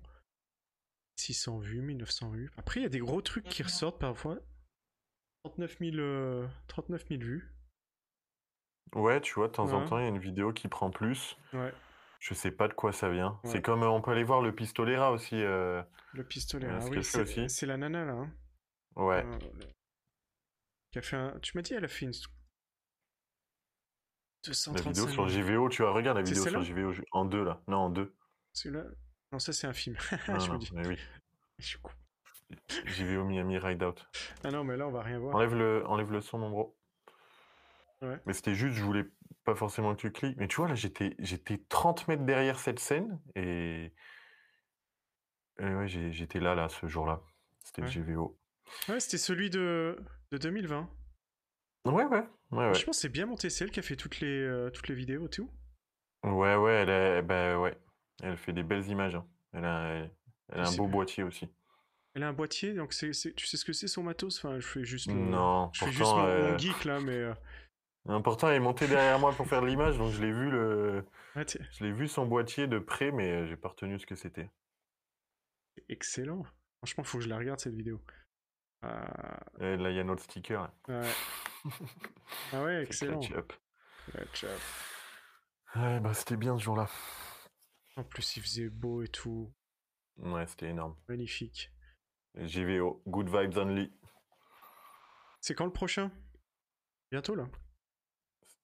600 1.16 1.58
vues, 1.58 1.82
1900 1.82 2.30
vues. 2.30 2.50
Après, 2.56 2.80
il 2.80 2.82
y 2.82 2.86
a 2.86 2.88
des 2.88 2.98
gros 2.98 3.20
trucs 3.20 3.44
qui 3.44 3.62
ressortent 3.62 4.00
parfois. 4.00 4.38
39 5.44 5.78
000, 5.78 5.96
euh, 5.98 6.46
39 6.68 7.06
000 7.08 7.20
vues. 7.20 7.52
Ouais, 8.94 9.20
tu 9.20 9.34
vois, 9.34 9.48
de 9.48 9.52
temps 9.52 9.72
en 9.72 9.84
temps, 9.86 9.98
il 9.98 10.02
y 10.02 10.06
a 10.06 10.08
une 10.08 10.18
vidéo 10.18 10.52
qui 10.52 10.68
prend 10.68 10.90
plus. 10.90 11.36
Ouais, 11.52 11.72
Je 12.22 12.34
sais 12.34 12.52
pas 12.52 12.68
de 12.68 12.72
quoi 12.72 12.92
ça 12.92 13.08
vient. 13.08 13.40
Ouais. 13.42 13.50
C'est 13.50 13.62
comme 13.62 13.82
euh, 13.82 13.88
on 13.88 14.00
peut 14.00 14.12
aller 14.12 14.22
voir 14.22 14.42
le 14.42 14.54
pistolera 14.54 15.10
aussi. 15.10 15.34
euh, 15.42 15.82
le 16.12 16.22
ah 16.22 16.80
ce 16.80 17.18
oui, 17.18 17.50
c'est 17.50 17.66
la 17.66 17.76
nana 17.76 18.04
là. 18.04 18.12
hein. 18.12 18.30
Ouais. 18.94 19.26
Euh, 19.26 19.38
qui 20.92 20.98
a 20.98 21.02
fait 21.02 21.16
un... 21.16 21.36
Tu 21.40 21.56
m'as 21.56 21.62
dit, 21.62 21.74
elle 21.74 21.84
a 21.84 21.88
fait 21.88 22.04
une. 22.06 22.12
La 24.44 24.50
235 24.50 24.86
vidéo 24.88 25.08
sur 25.08 25.28
000. 25.28 25.42
JVO, 25.42 25.68
tu 25.68 25.82
vois, 25.82 25.90
regarde 25.90 26.16
la 26.18 26.22
vidéo 26.22 26.46
sur 26.46 26.62
JVO 26.62 26.92
en 27.10 27.24
deux 27.24 27.42
là. 27.42 27.60
Non, 27.66 27.78
en 27.78 27.90
deux. 27.90 28.14
Celui-là 28.52 28.84
Non, 29.32 29.40
ça 29.40 29.52
c'est 29.52 29.66
un 29.66 29.72
film. 29.72 29.96
Non, 30.28 30.38
je 30.38 30.46
me 30.48 30.52
non, 30.52 30.58
dis. 30.58 30.70
mais 30.74 30.86
oui. 30.86 30.98
Je 31.58 31.66
suis 31.66 31.78
con. 31.80 31.90
JVO 32.86 33.24
Miami 33.24 33.58
Ride 33.58 33.82
Out. 33.82 34.06
Ah 34.44 34.52
non, 34.52 34.62
mais 34.62 34.76
là 34.76 34.86
on 34.86 34.92
va 34.92 35.02
rien 35.02 35.18
voir. 35.18 35.34
Enlève 35.34 35.54
le, 35.56 35.84
enlève 35.86 36.12
le 36.12 36.20
son, 36.20 36.38
mon 36.38 36.50
bro. 36.50 36.78
Ouais. 38.02 38.18
Mais 38.26 38.32
c'était 38.32 38.54
juste, 38.54 38.74
je 38.76 38.82
voulais 38.82 39.04
pas 39.44 39.54
forcément 39.54 39.94
que 39.94 40.00
tu 40.00 40.10
cliques. 40.12 40.36
Mais 40.36 40.48
tu 40.48 40.56
vois, 40.56 40.68
là, 40.68 40.74
j'étais, 40.74 41.14
j'étais 41.18 41.58
30 41.68 42.08
mètres 42.08 42.24
derrière 42.24 42.58
cette 42.58 42.78
scène 42.80 43.20
et, 43.36 43.92
et 45.58 45.64
ouais, 45.74 45.88
j'étais 45.88 46.40
là, 46.40 46.54
là, 46.54 46.68
ce 46.68 46.86
jour-là. 46.86 47.20
C'était 47.64 47.82
Ouais. 47.82 47.88
le 47.88 47.92
JVO. 47.92 48.38
Ouais, 48.88 49.00
c'était 49.00 49.18
celui 49.18 49.50
de... 49.50 49.96
de 50.30 50.38
2020. 50.38 50.88
Ouais, 51.84 51.92
ouais, 52.04 52.04
ouais, 52.04 52.26
ouais. 52.68 52.74
Je 52.74 52.84
pense 52.84 52.98
c'est 52.98 53.08
bien 53.08 53.26
monté. 53.26 53.50
C'est 53.50 53.64
elle 53.64 53.70
qui 53.70 53.80
a 53.80 53.82
fait 53.82 53.96
toutes 53.96 54.20
les, 54.20 54.40
euh, 54.40 54.70
toutes 54.70 54.88
les 54.88 54.94
vidéos 54.94 55.28
tout. 55.28 55.50
Ouais, 56.24 56.54
ouais, 56.56 56.72
elle 56.72 56.88
est, 56.90 57.22
bah, 57.22 57.58
ouais. 57.58 57.76
Elle 58.22 58.36
fait 58.36 58.52
des 58.52 58.62
belles 58.62 58.86
images. 58.88 59.14
hein. 59.16 59.26
Elle 59.52 59.64
a, 59.64 59.88
elle, 59.94 60.10
elle 60.52 60.60
a 60.60 60.68
un 60.68 60.76
beau 60.76 60.86
boîtier 60.86 61.24
aussi. 61.24 61.48
Elle 62.14 62.22
a 62.22 62.28
un 62.28 62.32
boîtier, 62.32 62.74
donc 62.74 62.92
c'est, 62.92 63.10
tu 63.34 63.46
sais 63.46 63.56
ce 63.56 63.64
que 63.64 63.72
c'est 63.72 63.88
son 63.88 64.02
matos? 64.02 64.38
Enfin, 64.38 64.58
je 64.60 64.66
fais 64.66 64.84
juste 64.84 65.08
Non, 65.08 65.70
Je 65.72 65.80
fais 65.80 65.86
pourtant, 65.86 65.98
juste 65.98 66.10
mon, 66.12 66.16
mon 66.22 66.54
euh, 66.54 66.58
geek 66.58 66.84
là, 66.84 67.00
mais. 67.00 67.32
Euh, 68.08 68.12
L'important, 68.12 68.50
est 68.50 68.58
montée 68.60 68.86
derrière 68.88 69.18
moi 69.18 69.32
pour 69.32 69.46
faire 69.46 69.62
l'image, 69.64 69.98
donc 69.98 70.12
je 70.12 70.20
l'ai 70.22 70.32
vu 70.32 70.50
le, 70.50 71.04
ouais, 71.36 71.44
je 71.46 71.84
l'ai 71.84 71.92
vu 71.92 72.08
son 72.08 72.26
boîtier 72.26 72.66
de 72.66 72.78
près, 72.78 73.10
mais 73.12 73.30
euh, 73.30 73.46
j'ai 73.46 73.56
pas 73.56 73.68
retenu 73.68 73.98
ce 73.98 74.06
que 74.06 74.14
c'était. 74.14 74.50
excellent. 75.88 76.44
Franchement, 76.78 77.04
faut 77.04 77.18
que 77.18 77.24
je 77.24 77.28
la 77.28 77.38
regarde 77.38 77.60
cette 77.60 77.74
vidéo. 77.74 78.00
Et 79.60 79.76
là, 79.76 79.90
il 79.90 79.96
y 79.96 80.00
a 80.00 80.04
notre 80.04 80.22
sticker. 80.24 80.72
ouais. 80.88 81.00
Ah 82.52 82.64
ouais, 82.64 82.82
excellent. 82.82 83.20
ketchup. 83.20 83.52
Ciao. 84.34 84.50
Ouais, 85.76 86.00
bah 86.00 86.12
c'était 86.12 86.36
bien 86.36 86.58
ce 86.58 86.64
jour-là. 86.64 86.88
En 87.96 88.02
plus, 88.02 88.36
il 88.36 88.42
faisait 88.42 88.68
beau 88.68 89.02
et 89.02 89.08
tout. 89.08 89.54
Ouais, 90.16 90.46
c'était 90.48 90.68
énorme. 90.68 90.96
Magnifique. 91.08 91.70
JVO, 92.34 93.02
good 93.06 93.28
vibes 93.28 93.56
only. 93.58 93.92
C'est 95.40 95.54
quand 95.54 95.66
le 95.66 95.72
prochain? 95.72 96.10
Bientôt 97.10 97.34
là. 97.34 97.46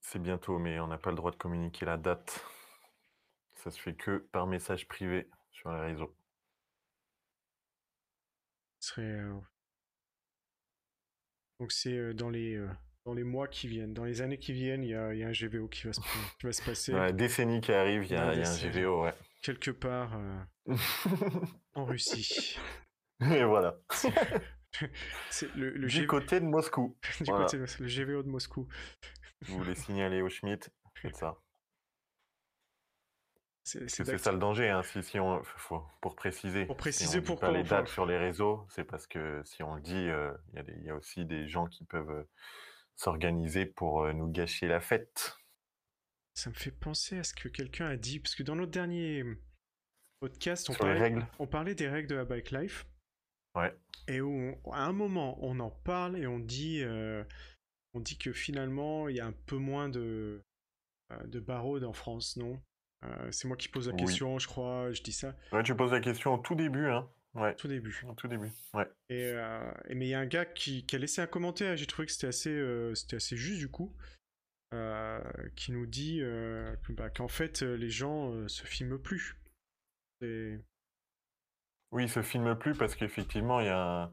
C'est 0.00 0.20
bientôt, 0.20 0.58
mais 0.58 0.80
on 0.80 0.86
n'a 0.86 0.98
pas 0.98 1.10
le 1.10 1.16
droit 1.16 1.30
de 1.30 1.36
communiquer 1.36 1.84
la 1.86 1.96
date. 1.96 2.44
Ça 3.56 3.70
se 3.70 3.80
fait 3.80 3.94
que 3.94 4.18
par 4.32 4.46
message 4.46 4.86
privé 4.88 5.28
sur 5.50 5.70
les 5.72 5.80
réseaux. 5.80 6.14
Ce 8.80 8.90
serait. 8.94 9.02
euh, 9.02 9.34
Donc 11.60 11.72
c'est 11.72 11.96
euh, 11.96 12.14
dans 12.14 12.30
les 12.30 12.54
euh, 12.56 12.68
dans 13.04 13.14
les 13.14 13.24
mois 13.24 13.48
qui 13.48 13.68
viennent, 13.68 13.92
dans 13.94 14.04
les 14.04 14.22
années 14.22 14.38
qui 14.38 14.52
viennent, 14.52 14.84
il 14.84 14.90
y 14.90 14.94
a, 14.94 15.12
il 15.14 15.18
y 15.20 15.24
a 15.24 15.28
un 15.28 15.32
GVO 15.32 15.66
qui 15.68 15.86
va 15.86 15.92
se, 15.92 16.00
qui 16.38 16.46
va 16.46 16.52
se 16.52 16.62
passer 16.62 16.92
Dans 16.92 16.98
la 16.98 17.12
décennie 17.12 17.60
qui 17.60 17.72
arrive, 17.72 18.04
il 18.04 18.10
y 18.12 18.14
a, 18.16 18.34
y 18.34 18.40
un. 18.40 18.44
JVO, 18.44 19.02
ouais. 19.04 19.14
quelque 19.42 19.70
part 19.72 20.12
en 21.74 21.84
Russie. 21.84 22.58
Et 23.20 23.44
voilà. 23.44 23.76
C'est 25.30 25.52
le, 25.56 25.70
le 25.70 25.86
Du 25.88 25.94
GV 25.94 26.06
côté 26.06 26.38
de 26.40 26.44
Moscou. 26.44 26.96
du 27.18 27.24
voilà. 27.24 27.46
côté 27.46 27.58
de- 27.58 27.64
le 27.80 27.88
GVO 27.88 28.22
de 28.22 28.28
Moscou. 28.28 28.68
Vous 29.42 29.58
voulez 29.58 29.74
signaler 29.74 30.22
au 30.22 30.28
Schmitt, 30.28 30.70
faites 30.94 31.16
ça. 31.16 31.38
C'est 33.64 34.18
ça 34.18 34.32
le 34.32 34.38
danger, 34.38 34.70
hein, 34.70 34.82
si, 34.82 35.02
si 35.02 35.20
on, 35.20 35.42
faut, 35.44 35.84
pour 36.00 36.16
préciser. 36.16 36.64
Pour 36.64 36.76
si 36.76 36.80
préciser 36.80 37.20
dit 37.20 37.26
pourquoi 37.26 37.48
pas 37.48 37.54
les 37.54 37.64
dates 37.64 37.88
sur 37.88 38.06
les 38.06 38.16
réseaux, 38.16 38.66
c'est 38.70 38.84
parce 38.84 39.06
que 39.06 39.42
si 39.44 39.62
on 39.62 39.74
le 39.74 39.82
dit, 39.82 40.08
euh, 40.08 40.32
il 40.54 40.56
y 40.56 40.58
a 40.58 40.84
y, 40.84 40.90
aussi 40.92 41.26
des 41.26 41.46
gens 41.48 41.66
qui 41.66 41.84
peuvent 41.84 42.10
euh, 42.10 42.24
s'organiser 42.96 43.66
pour 43.66 44.04
euh, 44.04 44.14
nous 44.14 44.30
gâcher 44.30 44.68
la 44.68 44.80
fête. 44.80 45.36
Ça 46.32 46.48
me 46.48 46.54
fait 46.54 46.70
penser 46.70 47.18
à 47.18 47.24
ce 47.24 47.34
que 47.34 47.48
quelqu'un 47.48 47.86
a 47.86 47.96
dit, 47.96 48.20
parce 48.20 48.34
que 48.34 48.42
dans 48.42 48.56
notre 48.56 48.72
dernier 48.72 49.22
podcast, 50.20 50.70
on 50.70 50.74
parlait, 50.74 50.98
règles. 50.98 51.26
on 51.38 51.46
parlait 51.46 51.74
des 51.74 51.88
règles 51.88 52.08
de 52.08 52.14
la 52.14 52.24
bike 52.24 52.50
life. 52.52 52.86
Ouais. 53.54 53.76
Et 54.06 54.22
où, 54.22 54.56
on- 54.64 54.72
à 54.72 54.80
un 54.80 54.92
moment, 54.92 55.36
on 55.44 55.60
en 55.60 55.70
parle 55.70 56.16
et 56.16 56.26
on 56.26 56.38
dit, 56.38 56.82
on 57.94 58.00
dit 58.00 58.18
que 58.18 58.32
finalement, 58.32 59.08
il 59.08 59.16
y 59.16 59.20
a 59.20 59.26
un 59.26 59.32
peu 59.46 59.56
moins 59.56 59.88
de, 59.88 60.42
euh, 61.12 61.26
de 61.26 61.40
barreaux 61.40 61.82
en 61.82 61.92
France, 61.92 62.36
non? 62.36 62.60
Euh, 63.04 63.30
C'est 63.32 63.46
moi 63.48 63.56
qui 63.56 63.68
pose 63.68 63.88
la 63.88 63.94
Oui. 63.94 64.00
question, 64.00 64.38
je 64.38 64.46
crois, 64.48 64.92
je 64.92 65.02
dis 65.02 65.12
ça 65.12 65.36
Ouais, 65.52 65.62
tu 65.62 65.74
poses 65.76 65.92
la 65.92 66.00
question 66.00 66.34
au 66.34 66.38
tout 66.38 66.54
début, 66.54 66.86
hein. 66.88 67.08
Ouais, 67.34 67.52
au 67.52 67.54
tout 67.54 67.68
début. 67.68 68.02
au 68.08 68.14
tout 68.14 68.26
début. 68.26 68.50
Ouais. 68.74 68.86
Et, 69.10 69.24
euh, 69.32 69.70
et- 69.88 69.94
mais 69.94 70.06
il 70.06 70.10
y 70.10 70.14
a 70.14 70.20
un 70.20 70.26
gars 70.26 70.46
qui, 70.46 70.84
qui 70.86 70.96
a 70.96 70.98
laissé 70.98 71.20
un 71.20 71.26
commentaire, 71.26 71.76
j'ai 71.76 71.86
trouvé 71.86 72.06
que 72.06 72.12
c'était 72.12 72.26
assez, 72.26 72.50
euh, 72.50 72.94
c'était 72.94 73.16
assez 73.16 73.36
juste 73.36 73.58
du 73.60 73.68
coup, 73.70 73.94
qui 75.56 75.72
nous 75.72 75.86
dit 75.86 76.20
bah, 76.90 77.10
qu'en 77.10 77.28
fait 77.28 77.62
les 77.62 77.90
gens 77.90 78.46
se 78.48 78.64
filment 78.66 78.98
plus. 78.98 79.36
Et- 80.20 80.58
Oui, 81.92 82.04
il 82.04 82.08
se 82.10 82.22
filme 82.22 82.54
plus 82.58 82.74
parce 82.76 82.94
qu'effectivement, 82.96 83.60
il 83.60 83.66
y 83.66 83.70
a 83.70 84.02
un- 84.04 84.12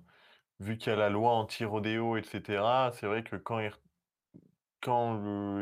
vu 0.60 0.78
qu'il 0.78 0.92
y 0.92 0.94
a 0.94 0.98
la 0.98 1.10
loi 1.10 1.32
anti-rodéo, 1.32 2.18
etc., 2.18 2.92
c'est 2.94 3.08
vrai 3.08 3.24
que 3.24 3.36
quand 3.36 3.60
il, 3.60 3.72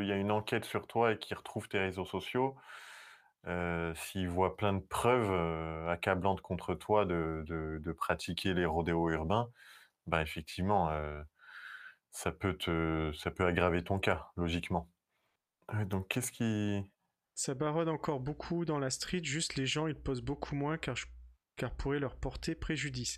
y 0.08 0.12
a 0.12 0.16
une 0.16 0.32
enquête 0.32 0.66
sur 0.66 0.88
toi 0.88 1.14
et 1.14 1.18
qu'il 1.18 1.38
retrouve 1.38 1.68
tes 1.68 1.80
réseaux 1.80 2.06
sociaux, 2.06 2.56
euh, 3.48 3.94
s'il 3.96 4.30
voit 4.30 4.56
plein 4.56 4.74
de 4.74 4.80
preuves 4.80 5.32
euh, 5.32 5.90
accablantes 5.90 6.42
contre 6.42 6.76
toi 6.76 7.06
de, 7.06 7.96
pratiquer 7.98 8.54
les 8.54 8.66
rodéos 8.66 9.10
urbains, 9.10 9.50
bah 10.08 10.22
effectivement, 10.22 10.90
euh, 10.90 11.22
ça 12.12 12.32
peut 12.32 12.58
te, 12.58 13.12
ça 13.14 13.32
peut 13.32 13.46
aggraver 13.46 13.84
ton 13.84 14.00
cas, 14.00 14.28
logiquement. 14.38 14.90
Ouais, 15.74 15.86
donc, 15.86 16.08
qu'est-ce 16.08 16.32
qui... 16.32 16.84
Ça 17.36 17.56
baronne 17.56 17.90
encore 17.90 18.20
beaucoup 18.20 18.64
dans 18.64 18.78
la 18.78 18.92
street, 18.92 19.24
juste 19.24 19.56
les 19.56 19.66
gens 19.66 19.88
ils 19.88 19.96
posent 19.96 20.22
beaucoup 20.22 20.56
moins 20.56 20.78
car, 20.78 20.96
je- 20.96 21.08
car 21.56 21.72
pourrait 21.72 22.00
leur 22.00 22.16
porter 22.16 22.54
préjudice. 22.54 23.18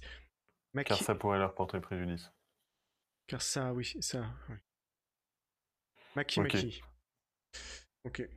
Car 0.83 0.97
ça 0.97 1.15
pourrait 1.15 1.39
leur 1.39 1.55
porter 1.55 1.79
préjudice. 1.79 2.31
car 3.27 3.41
ça, 3.41 3.73
oui, 3.73 3.95
ça. 4.01 4.25
oui. 4.49 4.55
Maki. 6.15 6.41
Maki. 6.41 6.81
Ok. 8.03 8.27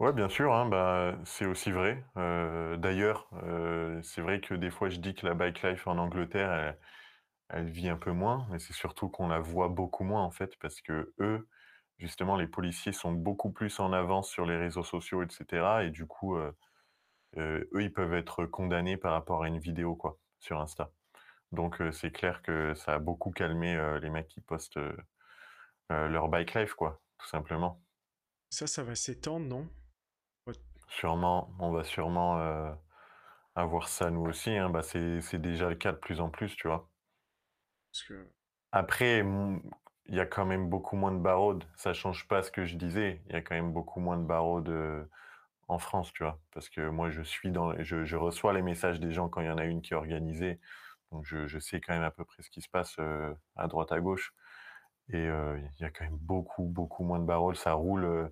Ouais, 0.00 0.12
bien 0.14 0.30
sûr, 0.30 0.54
hein, 0.54 0.66
bah, 0.66 1.18
c'est 1.24 1.44
aussi 1.44 1.70
vrai. 1.70 2.02
Euh, 2.16 2.76
d'ailleurs, 2.78 3.28
euh, 3.44 4.00
c'est 4.02 4.22
vrai 4.22 4.40
que 4.40 4.54
des 4.54 4.70
fois, 4.70 4.88
je 4.88 4.98
dis 4.98 5.14
que 5.14 5.26
la 5.26 5.34
bike 5.34 5.62
life 5.62 5.86
en 5.86 5.98
Angleterre, 5.98 6.50
elle, 6.52 6.78
elle 7.50 7.70
vit 7.70 7.88
un 7.90 7.98
peu 7.98 8.12
moins, 8.12 8.46
mais 8.50 8.58
c'est 8.58 8.72
surtout 8.72 9.10
qu'on 9.10 9.28
la 9.28 9.40
voit 9.40 9.68
beaucoup 9.68 10.04
moins 10.04 10.22
en 10.24 10.30
fait, 10.30 10.56
parce 10.58 10.80
que 10.80 11.12
eux, 11.20 11.48
justement, 11.98 12.36
les 12.36 12.46
policiers 12.46 12.92
sont 12.92 13.12
beaucoup 13.12 13.52
plus 13.52 13.78
en 13.78 13.92
avance 13.92 14.30
sur 14.30 14.46
les 14.46 14.56
réseaux 14.56 14.84
sociaux, 14.84 15.22
etc. 15.22 15.84
Et 15.84 15.90
du 15.90 16.06
coup, 16.06 16.36
euh, 16.36 16.52
eux, 17.36 17.82
ils 17.82 17.92
peuvent 17.92 18.14
être 18.14 18.46
condamnés 18.46 18.96
par 18.96 19.12
rapport 19.12 19.42
à 19.44 19.48
une 19.48 19.58
vidéo, 19.58 19.96
quoi, 19.96 20.18
sur 20.38 20.60
Insta. 20.60 20.90
Donc, 21.52 21.80
euh, 21.80 21.92
c'est 21.92 22.10
clair 22.12 22.42
que 22.42 22.74
ça 22.74 22.94
a 22.94 22.98
beaucoup 22.98 23.30
calmé 23.30 23.76
euh, 23.76 23.98
les 24.00 24.10
mecs 24.10 24.28
qui 24.28 24.40
postent 24.40 24.76
euh, 24.78 24.96
leur 25.88 26.28
bike 26.28 26.54
life, 26.54 26.74
quoi, 26.74 27.00
tout 27.18 27.26
simplement. 27.28 27.80
Ça, 28.50 28.68
ça 28.68 28.84
va 28.84 28.94
s'étendre, 28.94 29.46
non? 29.46 29.68
Sûrement, 30.88 31.50
on 31.58 31.72
va 31.72 31.84
sûrement 31.84 32.38
avoir 33.54 33.88
ça 33.88 34.10
nous 34.10 34.22
aussi. 34.26 34.50
hein. 34.50 34.70
Bah, 34.70 34.82
c'est 34.82 35.38
déjà 35.38 35.68
le 35.68 35.76
cas 35.76 35.92
de 35.92 35.98
plus 35.98 36.20
en 36.20 36.30
plus, 36.30 36.56
tu 36.56 36.68
vois. 36.68 36.90
Parce 37.92 38.02
que 38.04 38.30
Après, 38.72 39.24
il 40.06 40.14
y 40.14 40.20
a 40.20 40.26
quand 40.26 40.44
même 40.46 40.68
beaucoup 40.68 40.96
moins 40.96 41.12
de 41.12 41.18
barraudes. 41.18 41.64
Ça 41.76 41.92
change 41.92 42.26
pas 42.28 42.42
ce 42.42 42.50
que 42.50 42.64
je 42.64 42.76
disais. 42.76 43.22
Il 43.26 43.32
y 43.32 43.36
a 43.36 43.42
quand 43.42 43.54
même 43.54 43.72
beaucoup 43.72 44.00
moins 44.00 44.16
de 44.16 44.24
barraudes 44.24 45.08
en 45.68 45.78
France, 45.78 46.12
tu 46.12 46.22
vois. 46.24 46.40
Parce 46.52 46.68
que 46.68 46.88
moi, 46.88 47.10
je 47.10 47.22
suis 47.22 47.50
dans, 47.52 47.80
je, 47.82 48.04
je 48.04 48.16
reçois 48.16 48.52
les 48.52 48.62
messages 48.62 49.00
des 49.00 49.12
gens 49.12 49.28
quand 49.28 49.40
il 49.40 49.48
y 49.48 49.50
en 49.50 49.58
a 49.58 49.64
une 49.64 49.82
qui 49.82 49.94
est 49.94 49.96
organisée. 49.96 50.60
Je, 51.22 51.58
sais 51.58 51.80
quand 51.80 51.92
même 51.92 52.02
à 52.02 52.10
peu 52.10 52.24
près 52.24 52.42
ce 52.42 52.50
qui 52.50 52.62
se 52.62 52.68
passe 52.68 52.96
euh, 52.98 53.34
à 53.56 53.66
droite, 53.66 53.92
à 53.92 54.00
gauche. 54.00 54.32
Et 55.12 55.16
euh, 55.16 55.58
il 55.58 55.82
y 55.82 55.84
a 55.84 55.90
quand 55.90 56.04
même 56.04 56.18
beaucoup, 56.18 56.64
beaucoup 56.64 57.04
moins 57.04 57.18
de 57.18 57.24
barraudes. 57.24 57.56
Ça 57.56 57.72
roule, 57.72 58.04
euh, 58.04 58.28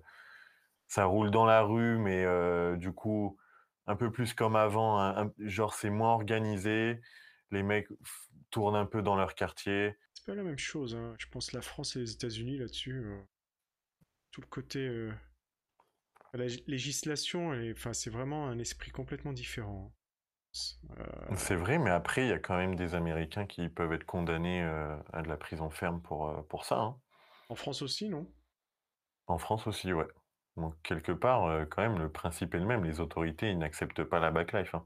ça 0.87 1.05
roule 1.05 1.29
dans 1.29 1.45
la 1.45 1.61
rue, 1.61 1.97
mais 1.97 2.25
du 2.77 2.93
coup, 2.93 3.37
un 3.85 3.95
peu 3.95 4.11
plus 4.11 4.33
comme 4.33 4.55
avant. 4.55 5.29
genre, 5.39 5.73
c'est 5.73 5.89
moins 5.89 6.13
organisé. 6.13 7.01
Les 7.51 7.63
mecs 7.63 7.89
tournent 8.49 8.75
un 8.75 8.85
peu 8.85 9.01
dans 9.01 9.15
leur 9.15 9.35
quartier. 9.35 9.97
c'est 10.13 10.25
pas 10.25 10.35
la 10.35 10.43
même 10.43 10.57
chose. 10.57 10.95
hein. 10.95 11.15
Je 11.19 11.27
pense 11.27 11.51
la 11.51 11.61
France 11.61 11.95
et 11.95 11.99
les 11.99 12.11
États-Unis 12.13 12.57
là-dessus. 12.57 13.03
tout 14.31 14.41
le 14.41 14.47
côté. 14.47 15.09
la 16.33 16.45
lég- 16.47 16.63
législation, 16.67 17.51
c'est 17.91 18.09
vraiment 18.09 18.47
un 18.47 18.57
esprit 18.57 18.91
complètement 18.91 19.33
différent. 19.33 19.93
Euh, 20.99 21.03
C'est 21.35 21.55
vrai, 21.55 21.77
mais 21.77 21.89
après, 21.91 22.25
il 22.25 22.29
y 22.29 22.33
a 22.33 22.39
quand 22.39 22.57
même 22.57 22.75
des 22.75 22.95
Américains 22.95 23.45
qui 23.45 23.69
peuvent 23.69 23.93
être 23.93 24.05
condamnés 24.05 24.63
euh, 24.63 24.97
à 25.13 25.21
de 25.21 25.27
la 25.27 25.37
prison 25.37 25.69
ferme 25.69 26.01
pour, 26.01 26.29
euh, 26.29 26.41
pour 26.43 26.65
ça. 26.65 26.77
hein. 26.79 26.97
en 27.49 27.55
France 27.55 27.81
aussi, 27.81 28.09
non? 28.09 28.27
En 29.27 29.37
France 29.37 29.67
aussi, 29.67 29.93
ouais. 29.93 30.07
Donc, 30.57 30.75
quelque 30.81 31.11
part, 31.11 31.67
quand 31.69 31.81
même, 31.81 31.99
le 31.99 32.11
principe 32.11 32.53
est 32.55 32.59
le 32.59 32.65
même. 32.65 32.83
Les 32.83 32.99
autorités, 32.99 33.51
ils 33.51 33.57
n'acceptent 33.57 34.03
pas 34.03 34.19
la 34.19 34.31
backlife. 34.31 34.73
hein. 34.75 34.85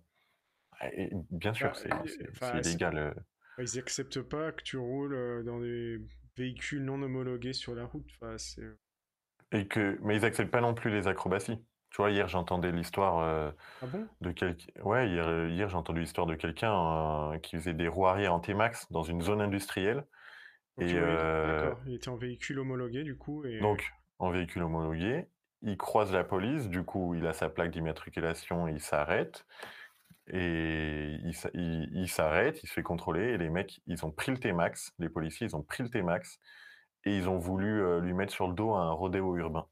Et 0.95 1.09
bien 1.31 1.53
sûr, 1.53 1.71
Bah, 1.89 2.03
c'est 2.05 2.29
enfin, 2.29 2.59
illégal. 2.59 3.15
Ils 3.57 3.79
acceptent 3.79 4.21
pas 4.21 4.51
que 4.51 4.63
tu 4.63 4.77
roules 4.77 5.43
dans 5.45 5.59
des 5.59 5.97
véhicules 6.35 6.83
non 6.83 7.01
homologués 7.01 7.53
sur 7.53 7.73
la 7.73 7.85
route? 7.85 8.09
Enfin. 8.21 8.35
Et 9.51 9.67
que... 9.67 9.97
Mais 10.01 10.17
ils 10.17 10.21
n'acceptent 10.21 10.51
pas 10.51 10.61
non 10.61 10.73
plus 10.73 10.91
les 10.91 11.07
acrobaties. 11.07 11.63
Tu 11.93 11.97
vois, 11.97 12.09
hier, 12.09 12.27
j'entendais 12.27 12.71
l'histoire 12.71 13.19
euh, 13.19 13.51
Ah 13.83 13.85
bon? 13.85 14.07
de 14.21 14.31
quelqu'un. 14.31 14.81
Ouais, 14.81 15.07
hier, 15.09 15.27
euh, 15.27 15.47
hier 15.47 15.69
j'ai 15.69 15.77
entendu 15.77 16.01
l'histoire 16.01 16.25
de 16.25 16.33
quelqu'un 16.33 16.73
euh, 17.33 17.37
qui 17.37 17.55
faisait 17.55 17.75
des 17.75 17.87
roues 17.87 18.07
arrière 18.07 18.33
en 18.33 18.39
T-Max 18.39 18.91
dans 18.91 19.03
une 19.03 19.21
zone 19.21 19.41
industrielle. 19.41 20.03
Et, 20.79 20.85
oui, 20.85 20.91
euh, 20.95 21.61
d'accord. 21.61 21.79
Il 21.85 21.93
était 21.93 22.09
en 22.09 22.15
véhicule 22.15 22.57
homologué 22.57 23.03
du 23.03 23.15
coup. 23.15 23.45
Et... 23.45 23.59
Donc, 23.59 23.93
en 24.17 24.31
véhicule 24.31 24.63
homologué, 24.63 25.27
il 25.61 25.77
croise 25.77 26.11
la 26.11 26.23
police, 26.23 26.67
du 26.67 26.83
coup, 26.83 27.13
il 27.13 27.27
a 27.27 27.33
sa 27.33 27.47
plaque 27.47 27.69
d'immatriculation, 27.69 28.67
il 28.67 28.79
s'arrête. 28.79 29.45
Et 30.31 31.19
il, 31.23 31.33
s'a- 31.35 31.51
il- 31.53 31.91
il 31.93 32.09
s'arrête, 32.09 32.63
il 32.63 32.67
se 32.67 32.73
fait 32.73 32.81
contrôler, 32.81 33.33
et 33.33 33.37
les 33.37 33.49
mecs, 33.49 33.81
ils 33.85 34.03
ont 34.03 34.11
pris 34.11 34.31
le 34.31 34.39
T-Max, 34.39 34.93
les 34.97 35.09
policiers, 35.09 35.45
ils 35.47 35.55
ont 35.55 35.61
pris 35.61 35.83
le 35.83 35.89
T-Max, 35.89 36.39
et 37.05 37.15
ils 37.15 37.29
ont 37.29 37.37
voulu 37.37 37.83
euh, 37.83 37.99
lui 37.99 38.13
mettre 38.13 38.33
sur 38.33 38.47
le 38.47 38.53
dos 38.53 38.73
un 38.73 38.91
rodéo 38.93 39.35
urbain. 39.35 39.67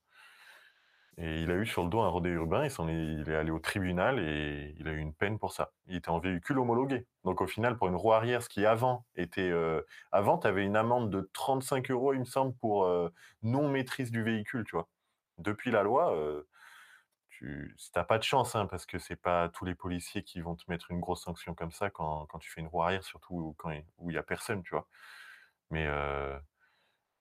Et 1.18 1.42
il 1.42 1.52
a 1.52 1.56
eu 1.56 1.66
sur 1.66 1.84
le 1.84 1.90
dos 1.90 2.00
un 2.02 2.08
rodéo 2.08 2.34
urbain, 2.34 2.66
il, 2.66 2.90
est, 2.90 3.14
il 3.22 3.30
est 3.30 3.36
allé 3.36 3.52
au 3.52 3.60
tribunal 3.60 4.20
et 4.20 4.74
il 4.80 4.88
a 4.88 4.92
eu 4.94 4.98
une 5.00 5.14
peine 5.14 5.38
pour 5.40 5.52
ça. 5.52 5.72
Il 5.88 5.96
était 5.96 6.10
en 6.10 6.20
véhicule 6.20 6.58
homologué. 6.58 7.06
Donc 7.26 7.42
au 7.42 7.48
final, 7.48 7.78
pour 7.78 7.88
une 7.90 7.96
roue 7.96 8.14
arrière, 8.14 8.42
ce 8.42 8.50
qui 8.50 8.66
avant 8.66 9.06
était... 9.16 9.50
euh, 9.52 9.82
avant, 10.12 10.38
tu 10.38 10.48
avais 10.48 10.64
une 10.66 10.76
amende 10.78 11.10
de 11.12 11.30
35 11.34 11.92
euros, 11.92 12.14
il 12.14 12.20
me 12.22 12.26
semble, 12.26 12.56
pour 12.56 12.86
euh, 12.86 13.10
non-maîtrise 13.44 14.10
du 14.12 14.24
véhicule, 14.24 14.64
tu 14.64 14.76
vois. 14.76 14.88
Depuis 15.38 15.70
la 15.72 15.84
loi, 15.84 16.16
euh, 16.16 16.44
tu 17.30 17.76
n'as 17.96 18.04
pas 18.06 18.18
de 18.18 18.24
chance, 18.24 18.56
hein, 18.56 18.68
parce 18.68 18.86
que 18.86 18.98
c'est 19.00 19.16
pas 19.16 19.50
tous 19.50 19.66
les 19.66 19.76
policiers 19.76 20.24
qui 20.24 20.42
vont 20.42 20.56
te 20.56 20.64
mettre 20.70 20.92
une 20.92 21.02
grosse 21.02 21.24
sanction 21.24 21.56
comme 21.56 21.72
ça 21.72 21.90
quand, 21.90 22.26
quand 22.28 22.40
tu 22.40 22.50
fais 22.50 22.62
une 22.62 22.68
roue 22.68 22.84
arrière, 22.84 23.04
surtout 23.04 23.56
quand 23.58 23.72
où 23.98 24.12
il 24.12 24.16
y 24.16 24.20
a 24.20 24.24
personne, 24.24 24.64
tu 24.64 24.72
vois. 24.72 24.88
Mais, 25.72 25.88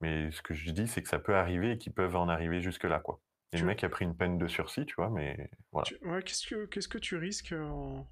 mais 0.00 0.30
ce 0.30 0.42
que 0.42 0.52
je 0.54 0.70
dis, 0.72 0.86
c'est 0.88 1.02
que 1.02 1.08
ça 1.08 1.18
peut 1.18 1.36
arriver 1.36 1.72
et 1.72 1.78
qu'ils 1.78 1.92
peuvent 1.94 2.16
en 2.16 2.28
arriver 2.28 2.60
jusque-là, 2.60 3.00
quoi. 3.00 3.20
Et 3.52 3.58
Tu- 3.58 3.62
le 3.62 3.66
mec 3.68 3.82
a 3.84 3.88
pris 3.88 4.04
une 4.04 4.16
peine 4.16 4.38
de 4.38 4.46
sursis, 4.48 4.86
tu 4.86 4.94
vois, 4.96 5.10
mais 5.10 5.50
voilà. 5.72 5.88
Tu- 5.88 5.98
Ouais, 6.06 6.22
qu'est-ce 6.22 6.46
que 6.46 6.66
qu'est-ce 6.66 6.88
que 6.88 6.98
tu 6.98 7.16
risques 7.16 7.52
en... 7.52 8.06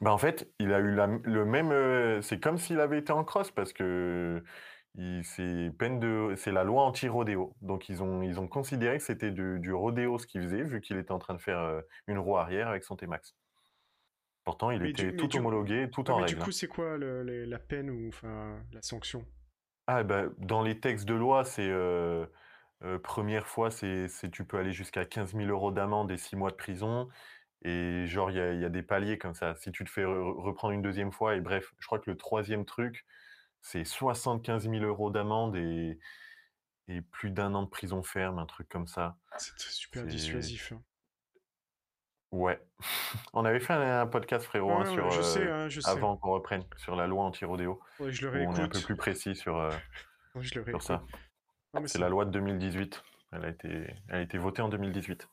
Bah, 0.00 0.12
en 0.12 0.18
fait, 0.18 0.52
il 0.58 0.72
a 0.72 0.80
eu 0.80 0.94
la 0.94 1.06
le 1.06 1.44
même, 1.44 1.70
heu, 1.72 2.20
c'est 2.22 2.40
comme 2.40 2.58
s'il 2.58 2.80
avait 2.80 2.98
été 2.98 3.12
en 3.12 3.24
cross 3.24 3.50
parce 3.52 3.72
que 3.72 4.42
il 4.96 5.24
c'est 5.24 5.70
peine 5.78 6.00
de 6.00 6.34
c'est 6.36 6.52
la 6.52 6.64
loi 6.64 6.82
anti-rodéo. 6.84 7.56
Donc 7.62 7.88
ils 7.88 8.02
ont 8.02 8.22
ils 8.22 8.40
ont 8.40 8.48
considéré 8.48 8.98
que 8.98 9.04
c'était 9.04 9.30
du 9.30 9.58
du 9.60 9.72
rodéo 9.72 10.18
ce 10.18 10.26
qu'il 10.26 10.42
faisait, 10.42 10.62
vu 10.64 10.80
qu'il 10.80 10.96
était 10.98 11.12
en 11.12 11.18
train 11.18 11.34
de 11.34 11.40
faire, 11.40 11.58
heu, 11.60 11.86
une 12.08 12.18
roue 12.18 12.36
arrière 12.36 12.68
avec 12.68 12.84
son 12.84 12.96
T-Max. 12.96 13.36
Pourtant, 14.44 14.70
il 14.70 14.82
Mais 14.82 14.88
était 14.90 15.12
du- 15.12 15.16
tout 15.16 15.26
du- 15.26 15.36
homologué, 15.36 15.90
tout 15.90 16.10
en 16.10 16.16
mais 16.16 16.24
du 16.24 16.36
règle, 16.36 16.42
hein. 16.42 16.44
coup, 16.44 16.52
c'est 16.52 16.66
quoi 16.68 16.96
le- 16.96 17.22
les- 17.24 17.46
la 17.46 17.58
peine 17.58 17.90
ou 17.90 18.08
enfin 18.08 18.64
la 18.72 18.82
sanction? 18.82 19.26
Ah 19.86 20.02
bah, 20.02 20.24
dans 20.38 20.62
les 20.62 20.80
textes 20.80 21.06
de 21.06 21.14
loi, 21.14 21.44
c'est, 21.44 21.68
heu, 22.82 22.98
1 23.00 23.46
fois, 23.46 23.70
c'est 23.70 24.08
c'est 24.08 24.30
tu 24.30 24.44
peux 24.46 24.58
aller 24.58 24.72
jusqu'à 24.72 25.04
15 25.04 25.34
000 25.34 25.50
€ 25.50 25.72
d'amende 25.74 26.10
et 26.10 26.16
6 26.18 26.36
mois 26.36 26.50
de 26.50 26.56
prison 26.56 27.08
et 27.62 28.06
genre 28.06 28.30
il 28.30 28.36
y 28.38 28.40
a 28.40 28.52
il 28.54 28.60
y 28.60 28.64
a 28.66 28.70
des 28.70 28.82
paliers 28.84 29.18
comme 29.18 29.34
ça. 29.34 29.54
Si 29.56 29.72
tu 29.72 29.84
te 29.84 29.90
fais 29.90 30.04
re 30.04 30.36
reprendre 30.38 30.74
une 30.74 30.82
deuxième 30.82 31.12
fois 31.12 31.36
et 31.36 31.40
bref, 31.42 31.74
je 31.80 31.86
crois 31.86 31.98
que 32.00 32.10
le 32.10 32.16
troisième 32.16 32.64
truc, 32.66 33.06
c'est 33.62 33.84
75 33.84 34.68
000 34.68 34.84
€ 34.86 35.12
d'amende 35.12 35.56
et 35.56 35.98
et 36.88 37.02
plus 37.02 37.30
d'1 37.30 37.54
an 37.54 37.62
de 37.64 37.68
prison 37.70 38.02
ferme, 38.02 38.38
un 38.40 38.46
truc 38.46 38.68
comme 38.70 38.86
ça. 38.88 39.18
C'est 39.36 39.58
super 39.70 40.06
C'est 40.06 40.08
dissuasif. 40.08 40.72
hein. 40.72 40.82
ouais. 42.32 42.60
On 43.34 43.44
avait 43.44 43.60
fait 43.60 43.72
un 43.74 44.00
un 44.02 44.06
podcast 44.06 44.46
frérot, 44.46 44.76
hein, 44.78 44.84
Ouais, 44.84 45.10
sur, 45.10 45.12
sais, 45.22 45.46
hein, 45.48 45.68
je 45.68 45.80
sais. 45.80 46.08
avant 46.08 46.16
qu'on 46.16 46.32
reprenne, 46.32 46.66
sur 46.76 46.96
la 46.96 47.06
loi 47.06 47.24
anti-rodéo, 47.24 47.82
Ouais, 47.98 48.12
je 48.12 48.22
le 48.26 48.30
où 48.32 48.48
on 48.50 48.56
est 48.58 48.60
un 48.62 48.68
peu 48.68 48.80
réécoute. 48.80 48.82
plus 48.82 48.96
précis 48.96 49.36
sur, 49.36 49.56
Ouais, 50.34 50.42
je 50.44 50.54
le 50.58 50.62
sur 50.70 50.82
réécoute. 50.82 50.82
ça. 50.82 51.06
C'est 51.86 51.98
la 51.98 52.08
loi 52.08 52.24
de 52.24 52.30
2018. 52.30 53.02
Elle 53.32 53.44
a 53.44 53.48
été 53.48 53.68
elle 54.08 54.16
a 54.16 54.20
été 54.22 54.38
votée 54.38 54.62
en 54.62 54.68
2018. 54.68 55.28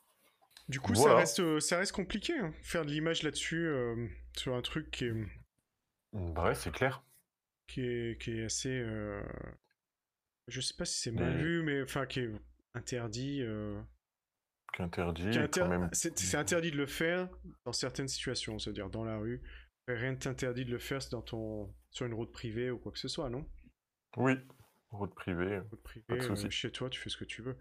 Du 0.68 0.80
coup, 0.80 0.94
ça 0.94 1.14
reste, 1.16 1.40
euh, 1.40 1.60
ça 1.60 1.78
reste 1.78 1.92
compliqué, 1.92 2.32
hein, 2.38 2.52
faire 2.62 2.84
de 2.84 2.90
l'image 2.90 3.22
là-dessus, 3.22 3.66
euh, 3.66 4.06
sur 4.36 4.54
un 4.54 4.62
truc 4.62 4.90
qui 4.90 5.06
est, 5.06 5.12
Bah, 6.12 6.44
ouais, 6.44 6.54
c'est 6.54 6.70
clair. 6.72 7.02
qui 7.66 7.80
est, 7.82 8.20
qui 8.20 8.38
est 8.38 8.44
assez. 8.44 8.70
euh, 8.70 9.22
Je 10.48 10.60
sais 10.60 10.74
pas 10.76 10.84
si 10.84 11.00
c'est 11.00 11.10
mal 11.10 11.34
Mais- 11.36 11.42
vu, 11.42 11.62
mais 11.62 11.82
enfin, 11.82 12.06
qui 12.06 12.20
est 12.20 12.30
interdit. 12.74 13.42
euh, 13.42 13.80
qui 14.72 14.82
est 14.82 14.84
et 14.84 15.38
inter- 15.38 15.60
quand 15.60 15.68
même 15.68 15.88
C'est 15.92 16.34
interdit 16.36 16.70
de 16.70 16.76
le 16.78 16.86
faire 16.86 17.28
dans 17.66 17.72
certaines 17.72 18.08
situations, 18.08 18.58
c'est-à-dire 18.58 18.88
dans 18.88 19.04
la 19.04 19.18
rue. 19.18 19.42
Rien 19.88 20.12
ne 20.12 20.16
t'interdit 20.16 20.64
de 20.64 20.70
le 20.70 20.78
faire 20.78 21.02
c'est 21.02 21.10
dans 21.10 21.22
ton... 21.22 21.74
sur 21.90 22.06
une 22.06 22.14
route 22.14 22.32
privée 22.32 22.70
ou 22.70 22.78
quoi 22.78 22.90
que 22.92 22.98
ce 22.98 23.08
soit, 23.08 23.28
non? 23.28 23.44
Oui, 24.16 24.32
route 24.92 25.14
privée, 25.14 25.60
Route 25.60 26.22
souci. 26.22 26.46
euh, 26.46 26.50
chez 26.50 26.70
toi, 26.70 26.88
tu 26.90 27.00
fais 27.00 27.08
ce 27.10 27.16
que 27.16 27.24
tu 27.24 27.42
veux. 27.42 27.56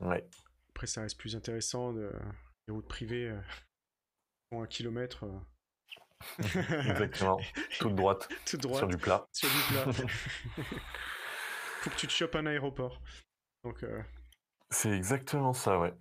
ouais. 0.00 0.26
Après, 0.70 0.86
ça 0.86 1.00
reste 1.00 1.18
plus 1.18 1.34
intéressant 1.36 1.92
de... 1.94 2.12
les 2.68 2.72
routes 2.74 2.86
privées 2.88 3.28
euh, 3.30 3.40
font 4.50 4.62
un 4.62 4.66
kilomètre. 4.66 5.24
euh, 5.24 5.38
Exactement. 6.90 7.38
Toute 7.78 7.94
droite, 7.94 8.28
Tout 8.46 8.56
droit. 8.58 8.78
sur 8.78 8.88
du 8.88 8.96
plat. 8.98 9.26
Sur 9.32 9.48
du 9.48 9.72
plat. 9.72 9.92
Faut 11.80 11.90
que 11.90 11.96
tu 11.96 12.06
te 12.06 12.12
chopes 12.12 12.34
un 12.34 12.46
aéroport. 12.46 13.00
Donc, 13.64 13.82
euh, 13.84 14.02
C'est 14.70 14.90
exactement 14.90 15.52
ça, 15.52 15.78
ouais. 15.78 15.94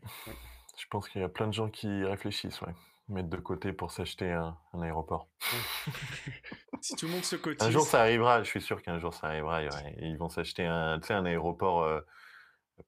Je 0.77 0.85
pense 0.89 1.07
qu'il 1.09 1.21
y 1.21 1.23
a 1.23 1.29
plein 1.29 1.47
de 1.47 1.53
gens 1.53 1.69
qui 1.69 1.87
réfléchissent, 2.03 2.59
ouais. 2.61 2.73
Mettre 3.07 3.29
de 3.29 3.37
côté 3.37 3.71
pour 3.71 3.91
s'acheter 3.91 4.31
un, 4.31 4.57
un 4.73 4.81
aéroport. 4.81 5.29
si 6.81 6.95
tout 6.95 7.05
le 7.05 7.11
monde 7.11 7.23
se 7.23 7.35
cotise. 7.35 7.67
Un 7.67 7.69
jour, 7.69 7.83
ça 7.83 8.01
arrivera. 8.01 8.41
Je 8.41 8.49
suis 8.49 8.61
sûr 8.61 8.81
qu'un 8.81 8.97
jour, 8.97 9.13
ça 9.13 9.27
arrivera. 9.27 9.59
ouais, 9.59 9.95
ils 9.99 10.17
vont 10.17 10.29
s'acheter 10.29 10.65
un, 10.65 10.99
un 11.07 11.25
aéroport 11.25 11.83
euh, 11.83 12.01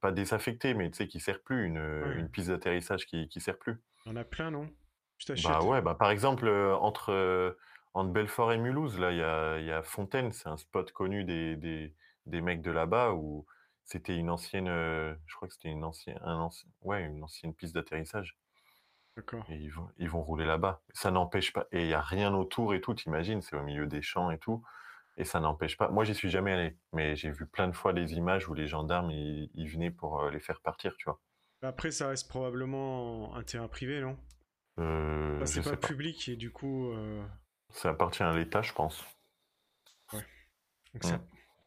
pas 0.02 0.12
désaffecté, 0.12 0.74
mais 0.74 0.90
tu 0.90 0.98
sais, 0.98 1.08
qui 1.08 1.20
sert 1.20 1.44
plus, 1.44 1.66
une, 1.66 1.78
une 1.78 2.30
piste 2.30 2.50
d'atterrissage 2.50 3.06
qui, 3.06 3.30
qui 3.30 3.40
sert 3.40 3.60
plus. 3.60 3.80
Il 4.06 4.10
y 4.10 4.12
en 4.14 4.16
a 4.16 4.24
plein, 4.24 4.50
non? 4.50 4.68
Tu 5.20 5.34
Bah 5.44 5.62
ouais, 5.62 5.82
bah 5.82 5.96
par 5.96 6.10
exemple, 6.10 6.48
euh, 6.48 6.76
entre, 6.76 7.12
euh, 7.12 7.58
entre 7.94 8.12
Belfort 8.12 8.54
et 8.54 8.58
Mulhouse, 8.58 9.00
là, 9.00 9.12
il 9.12 9.18
y 9.18 9.24
a, 9.24 9.60
y 9.60 9.72
a 9.72 9.84
Fontaine, 9.84 10.32
c'est 10.32 10.50
un 10.50 10.58
spot 10.58 10.92
connu 10.92 11.26
des, 11.26 11.56
des, 11.56 11.96
des 12.26 12.42
mecs 12.42 12.62
de 12.62 12.72
là-bas 12.72 13.14
où 13.14 13.46
c'était 13.84 14.16
une 14.16 14.30
ancienne, 14.32 14.68
je 14.68 15.36
crois 15.36 15.48
que 15.48 15.54
c'était 15.54 15.70
une 15.70 15.84
ancienne, 15.84 16.20
un 16.22 16.38
ancien, 16.38 16.70
ouais, 16.82 17.04
une 17.04 17.24
ancienne 17.24 17.54
piste 17.54 17.74
d'atterrissage. 17.76 18.38
D'accord. 19.18 19.46
Et 19.50 19.56
ils 19.56 19.70
vont, 19.72 19.90
ils 19.98 20.10
vont 20.10 20.22
rouler 20.22 20.46
là-bas. 20.46 20.82
Ça 20.94 21.12
n'empêche 21.12 21.52
pas. 21.52 21.68
Et 21.74 21.82
il 21.82 21.88
n'y 21.88 21.94
a 21.94 22.02
rien 22.02 22.34
autour 22.34 22.74
et 22.74 22.80
tout, 22.82 22.94
t'imagines, 22.94 23.42
c'est 23.42 23.58
au 23.58 23.64
milieu 23.64 23.86
des 23.88 24.02
champs 24.02 24.32
et 24.32 24.38
tout. 24.38 24.64
Et 25.18 25.26
ça 25.26 25.40
n'empêche 25.40 25.76
pas. 25.76 25.90
Moi, 25.90 26.04
j'y 26.06 26.14
suis 26.14 26.30
jamais 26.30 26.54
allé, 26.54 26.78
mais 26.94 27.16
j'ai 27.16 27.32
vu 27.32 27.48
plein 27.48 27.68
de 27.68 27.76
fois 27.76 27.92
des 27.92 28.14
images 28.14 28.48
où 28.48 28.54
les 28.54 28.68
gendarmes, 28.68 29.10
ils, 29.12 29.50
ils 29.56 29.68
venaient 29.68 29.92
pour 29.92 30.22
euh, 30.22 30.30
les 30.32 30.40
faire 30.40 30.62
partir, 30.62 30.96
tu 30.96 31.06
vois. 31.06 31.20
Après, 31.64 31.90
ça 31.92 32.10
reste 32.10 32.30
probablement 32.30 33.36
un 33.36 33.44
terrain 33.44 33.68
privé, 33.68 34.00
non? 34.00 34.18
Euh, 34.80 35.40
je 35.40 35.46
C'est 35.46 35.64
pas, 35.64 35.76
pas. 35.76 35.88
public 35.88 36.30
et 36.30 36.36
du 36.36 36.52
coup, 36.52 36.92
euh, 36.92 37.26
Ça 37.72 37.90
appartient 37.90 38.22
à 38.24 38.32
l'État, 38.32 38.62
je 38.62 38.74
pense. 38.74 39.04
donc 40.94 41.04
ça 41.04 41.18
Mm. 41.18 41.22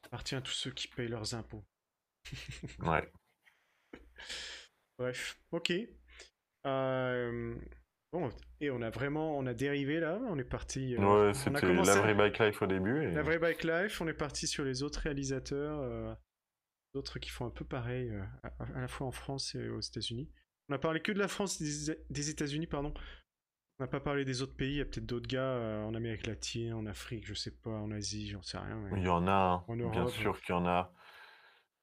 appartient 0.04 0.34
à 0.36 0.40
tous 0.40 0.52
ceux 0.52 0.70
qui 0.70 0.86
payent 0.88 1.08
leurs 1.08 1.34
impôts. 1.34 1.64
Ouais. 2.80 3.10
Bref, 4.98 5.38
ok. 5.50 5.72
Euh, 6.66 7.54
bon, 8.12 8.28
et 8.60 8.70
on 8.70 8.82
a 8.82 8.90
vraiment, 8.90 9.36
on 9.38 9.46
a 9.46 9.54
dérivé 9.54 10.00
là, 10.00 10.18
on 10.28 10.38
est 10.38 10.44
parti. 10.44 10.94
euh, 10.96 11.28
Ouais, 11.28 11.34
c'était 11.34 11.72
la 11.72 11.96
vraie 11.96 12.14
bike 12.14 12.38
life 12.38 12.62
au 12.62 12.66
début. 12.66 13.02
Et... 13.04 13.10
la 13.12 13.22
vraie 13.22 13.38
bike 13.38 13.64
life, 13.64 14.00
on 14.00 14.08
est 14.08 14.14
parti 14.14 14.46
sur 14.46 14.64
les 14.64 14.82
autres 14.82 15.00
réalisateurs, 15.00 15.78
euh, 15.80 16.14
d'autres 16.94 17.18
qui 17.18 17.30
font 17.30 17.46
un 17.46 17.50
peu 17.50 17.64
pareil, 17.64 18.10
euh, 18.10 18.22
à, 18.42 18.64
à 18.76 18.80
la 18.82 18.88
fois 18.88 19.06
en 19.06 19.12
France 19.12 19.54
et 19.54 19.68
aux 19.68 19.80
États-Unis. 19.80 20.28
On 20.68 20.74
a 20.74 20.78
parlé 20.78 21.00
que 21.00 21.12
de 21.12 21.18
la 21.18 21.28
France, 21.28 21.60
des, 21.60 21.96
des 22.10 22.30
États-Unis, 22.30 22.66
pardon. 22.66 22.92
On 23.78 23.84
n'a 23.84 23.88
pas 23.88 24.00
parlé 24.00 24.26
des 24.26 24.42
autres 24.42 24.54
pays. 24.54 24.72
Il 24.74 24.76
y 24.76 24.80
a 24.82 24.84
peut-être 24.84 25.06
d'autres 25.06 25.26
gars 25.26 25.82
en 25.86 25.94
Amérique 25.94 26.26
latine, 26.26 26.74
en 26.74 26.84
Afrique, 26.84 27.26
je 27.26 27.32
sais 27.32 27.50
pas, 27.50 27.70
en 27.70 27.90
Asie, 27.90 28.28
j'en 28.28 28.42
sais 28.42 28.58
rien. 28.58 28.76
mais- 28.76 29.00
Il 29.00 29.06
y 29.06 29.08
en 29.08 29.26
a, 29.26 29.32
hein, 29.32 29.64
En 29.68 29.74
bien 29.74 30.06
sûr 30.08 30.38
qu'il 30.42 30.54
y 30.54 30.58
en 30.58 30.66
a. 30.66 30.92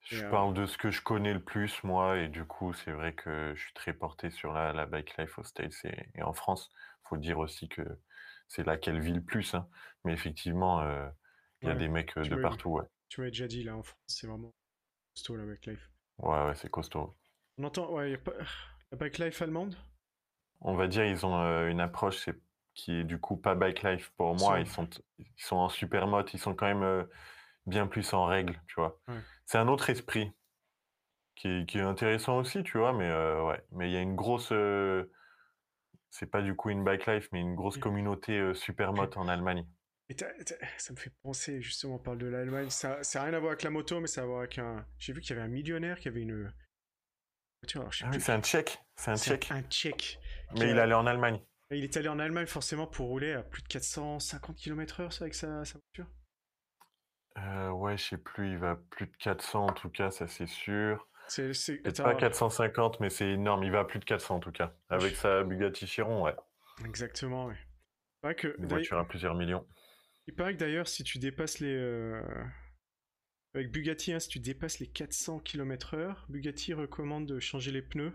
Je 0.10 0.20
Et, 0.20 0.24
euh, 0.24 0.38
parle 0.38 0.54
de 0.54 0.66
ce 0.66 0.78
que 0.78 0.90
je 0.92 1.02
connais 1.02 1.34
le 1.34 1.44
plus, 1.44 1.84
moi, 1.84 2.18
et 2.18 2.30
du 2.30 2.46
coup, 2.46 2.74
c'est 2.74 2.92
vrai 2.92 3.14
que 3.14 3.54
je 3.56 3.62
suis 3.62 3.74
très 3.74 3.94
porté 3.94 4.30
sur 4.32 4.52
la, 4.54 4.74
la 4.74 4.86
bike 4.86 5.16
life 5.18 5.38
aux 5.38 5.44
States 5.44 5.76
et, 5.86 6.10
et 6.16 6.24
en 6.24 6.34
France. 6.34 6.70
faut 7.04 7.18
dire 7.18 7.40
aussi 7.40 7.70
que 7.70 7.84
c'est 8.48 8.66
là 8.66 8.78
qu'elle 8.78 9.00
vit 9.00 9.14
le 9.14 9.24
plus. 9.24 9.54
hein. 9.54 9.70
Mais 10.04 10.14
effectivement, 10.14 10.82
euh, 10.82 11.08
il 11.62 11.68
y 11.68 11.72
a 11.72 11.76
Ouais, 11.76 11.76
des 11.76 11.90
mecs 11.90 12.18
euh, 12.18 12.26
de 12.26 12.36
m'as- 12.36 12.42
partout, 12.42 12.70
ouais. 12.72 12.86
Tu 13.10 13.22
m'avais 13.22 13.32
déjà 13.32 13.48
dit 13.48 13.64
là 13.64 13.76
en 13.78 13.84
France, 13.84 14.00
c'est 14.08 14.28
vraiment 14.28 14.54
costaud 15.16 15.36
la 15.38 15.46
bike 15.46 15.68
life. 15.68 15.92
Ouais, 16.20 16.46
ouais, 16.46 16.56
c'est 16.56 16.70
costaud. 16.70 17.18
On 17.60 17.66
entend, 17.66 17.92
ouais, 17.94 18.12
y 18.12 18.14
a 18.16 18.18
pas 18.18 18.34
la 18.92 18.98
bike 18.98 19.18
life 19.20 19.42
allemande? 19.44 19.76
On 20.62 20.76
va 20.76 20.88
dire, 20.88 21.04
ils 21.06 21.26
ont 21.26 21.36
euh, 21.42 21.68
une 21.70 21.80
approche 21.80 22.18
c'est, 22.26 22.36
qui 22.76 22.92
est 22.94 23.04
du 23.04 23.20
coup 23.20 23.38
pas 23.38 23.56
bike 23.56 23.82
life 23.84 24.12
pour 24.18 24.36
moi. 24.36 24.60
Ils 24.60 24.68
sont, 24.68 24.88
ils 25.20 25.26
sont 25.38 25.56
en 25.58 25.70
super 25.70 26.08
mode, 26.08 26.30
ils 26.34 26.40
sont 26.40 26.56
quand 26.56 26.68
même 26.74 27.08
bien 27.68 27.88
plus 27.88 28.14
en 28.14 28.26
règle, 28.26 28.62
tu 28.68 28.76
vois. 28.78 29.02
Ouais. 29.08 29.24
C'est 29.48 29.58
un 29.58 29.68
autre 29.70 29.90
esprit 29.90 30.32
qui 31.36 31.48
est, 31.48 31.66
qui 31.66 31.78
est 31.80 31.82
intéressant 31.82 32.38
aussi, 32.38 32.64
tu 32.64 32.78
vois, 32.78 32.94
mais 32.94 33.10
euh, 33.10 33.44
ouais. 33.46 33.64
Mais 33.72 33.90
il 33.90 33.94
y 33.94 33.98
a 33.98 34.02
une 34.02 34.16
grosse. 34.16 34.52
euh, 34.52 35.10
c'est 36.10 36.26
pas 36.30 36.42
du 36.42 36.54
coup 36.56 36.70
une 36.70 36.84
bike 36.84 37.06
life, 37.08 37.30
mais 37.32 37.40
une 37.42 37.56
grosse 37.56 37.78
Et- 37.78 37.80
communauté 37.80 38.38
euh, 38.38 38.54
super 38.54 38.92
mode 38.94 39.16
en 39.18 39.28
Allemagne. 39.28 39.66
Et 40.10 40.16
ça 40.78 40.94
me 40.94 40.98
fait 40.98 41.12
penser, 41.22 41.62
justement, 41.62 41.96
on 41.96 42.00
parle 42.00 42.18
de 42.18 42.28
l'Allemagne. 42.28 42.70
Ça 42.70 43.00
n'a 43.16 43.24
rien 43.24 43.34
à 43.34 43.40
voir 43.40 43.52
avec 43.52 43.64
la 43.64 43.70
moto, 43.70 44.00
mais 44.00 44.08
ça 44.08 44.22
a 44.22 44.24
à 44.24 44.28
voir 44.28 44.40
avec 44.40 44.58
un. 44.58 44.86
J'ai 45.00 45.12
vu 45.14 45.20
qu'il 45.22 45.32
y 45.32 45.34
avait 45.40 45.46
un 45.46 45.52
millionnaire 45.52 46.00
qui 46.00 46.08
avait 46.08 46.22
une 46.22 46.52
Ah 47.74 48.10
oui, 48.12 48.22
c'est 48.22 48.32
un 48.32 48.42
tchèque, 48.42 48.80
c'est 48.96 49.12
un 49.12 49.16
tchèque. 49.18 49.52
un 49.52 49.64
Tchèque. 49.64 50.20
Mais 50.58 50.72
il 50.72 50.80
a- 50.80 50.84
allait 50.84 50.94
en 50.94 51.08
Allemagne. 51.08 51.42
Il 51.72 51.84
est 51.84 51.98
allé 51.98 52.08
en 52.08 52.20
Allemagne 52.20 52.46
forcément 52.46 52.88
pour 52.88 53.08
rouler 53.08 53.34
à 53.34 53.44
plus 53.44 53.62
de 53.62 53.68
450 53.68 54.56
km/h 54.58 55.22
avec 55.22 55.34
sa, 55.36 55.66
sa 55.66 55.78
voiture. 55.80 56.10
Euh, 57.38 57.70
ouais, 57.70 57.98
je 57.98 58.04
sais 58.04 58.18
plus, 58.18 58.52
il 58.52 58.58
va 58.58 58.76
plus 58.90 59.06
de 59.08 59.16
400 59.18 59.68
en 59.68 59.74
tout 59.74 59.90
cas, 59.90 60.10
ça 60.12 60.28
c'est 60.28 60.48
sûr. 60.48 61.08
C'est, 61.28 61.54
c'est... 61.54 61.78
Peut-être 61.78 62.00
attends, 62.00 62.10
pas 62.12 62.16
450, 62.16 63.00
mais 63.00 63.10
c'est 63.10 63.30
énorme. 63.30 63.64
Il 63.64 63.72
va 63.72 63.82
à 63.82 63.86
plus 63.86 64.00
de 64.00 64.06
400 64.06 64.36
en 64.36 64.40
tout 64.40 64.52
cas. 64.52 64.74
Avec 64.90 65.16
sa 65.16 65.44
Bugatti 65.44 65.86
Chiron, 65.86 66.24
ouais. 66.24 66.36
Exactement, 66.86 67.48
ouais. 67.48 67.56
Il 67.60 68.22
paraît 68.22 68.36
que, 68.36 68.48
Une 68.48 68.54
d'ailleurs- 68.64 68.70
voiture 68.70 68.98
à 69.00 69.08
plusieurs 69.08 69.36
millions. 69.36 69.68
il 70.28 70.34
paraît 70.36 70.54
que 70.54 70.60
d'ailleurs, 70.60 70.88
si 70.88 71.04
tu 71.04 71.20
dépasses 71.20 71.60
les. 71.60 71.76
euh, 71.76 72.22
Avec 73.54 73.72
Bugatti, 73.72 74.14
hein, 74.14 74.20
si 74.20 74.30
tu 74.30 74.40
dépasses 74.40 74.80
les 74.80 74.88
400 74.88 75.40
km/h, 75.40 76.16
Bugatti 76.30 76.74
recommande 76.74 77.26
de 77.28 77.40
changer 77.40 77.72
les 77.72 77.82
pneus. 77.82 78.14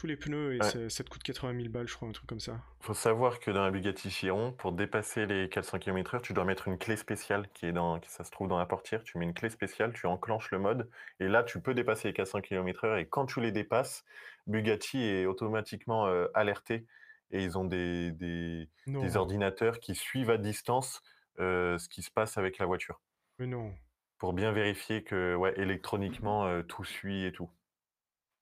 Tous 0.00 0.06
les 0.06 0.16
pneus, 0.16 0.54
et 0.54 0.58
Ouais. 0.60 0.88
ça, 0.88 1.04
te 1.04 1.10
coûte 1.10 1.22
80 1.22 1.52
000 1.52 1.68
balles, 1.68 1.86
je 1.86 1.94
crois, 1.94 2.08
un 2.08 2.12
truc 2.12 2.26
comme 2.26 2.40
ça. 2.40 2.58
Faut 2.80 2.94
savoir 2.94 3.38
que 3.38 3.50
dans 3.50 3.62
la 3.62 3.70
Bugatti 3.70 4.08
Chiron, 4.08 4.52
pour 4.52 4.72
dépasser 4.72 5.26
les 5.26 5.50
400 5.50 5.78
km/h, 5.78 6.22
tu 6.22 6.32
dois 6.32 6.46
mettre 6.46 6.68
une 6.68 6.78
clé 6.78 6.96
spéciale 6.96 7.46
qui 7.52 7.66
est 7.66 7.72
dans, 7.72 8.00
qui, 8.00 8.08
ça 8.08 8.24
se 8.24 8.30
trouve 8.30 8.48
dans 8.48 8.56
la 8.58 8.64
portière. 8.64 9.02
Tu 9.04 9.18
mets 9.18 9.26
une 9.26 9.34
clé 9.34 9.50
spéciale, 9.50 9.92
tu 9.92 10.06
enclenches 10.06 10.50
le 10.52 10.58
mode, 10.58 10.88
et 11.18 11.28
là, 11.28 11.42
tu 11.42 11.60
peux 11.60 11.74
dépasser 11.74 12.08
les 12.08 12.14
400 12.14 12.40
km/h. 12.40 12.98
Et 12.98 13.06
quand 13.06 13.26
tu 13.26 13.42
les 13.42 13.52
dépasses, 13.52 14.06
Bugatti 14.46 15.02
est 15.02 15.26
automatiquement 15.26 16.06
euh, 16.06 16.28
alerté, 16.32 16.86
et 17.30 17.44
ils 17.44 17.58
ont 17.58 17.66
des, 17.66 18.10
des 18.12 19.16
ordinateurs 19.16 19.80
qui 19.80 19.94
suivent 19.94 20.30
à 20.30 20.38
distance 20.38 21.02
euh, 21.38 21.76
ce 21.76 21.90
qui 21.90 22.00
se 22.00 22.10
passe 22.10 22.38
avec 22.38 22.56
la 22.56 22.64
voiture, 22.64 23.02
mais 23.38 23.46
non. 23.46 23.74
pour 24.18 24.34
bien 24.34 24.52
vérifier 24.52 25.02
que, 25.02 25.34
ouais, 25.34 25.52
électroniquement, 25.58 26.46
euh, 26.46 26.62
tout 26.62 26.84
suit 26.84 27.24
et 27.24 27.32
tout. 27.32 27.50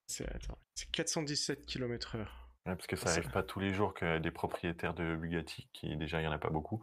C'est, 0.08 0.26
attends, 0.34 0.58
c'est 0.74 0.90
417 0.90 1.66
km/h. 1.66 2.18
Ouais, 2.20 2.26
parce 2.64 2.86
que 2.86 2.96
ça 2.96 3.06
Ça- 3.06 3.12
arrive 3.20 3.30
pas 3.30 3.42
tous 3.42 3.60
les 3.60 3.72
jours 3.72 3.94
que 3.94 4.18
des 4.18 4.30
propriétaires 4.30 4.94
de 4.94 5.14
Bugatti, 5.16 5.68
qui 5.72 5.94
déjà 5.96 6.20
il 6.20 6.24
y 6.24 6.26
en 6.26 6.32
a 6.32 6.38
pas 6.38 6.50
beaucoup, 6.50 6.82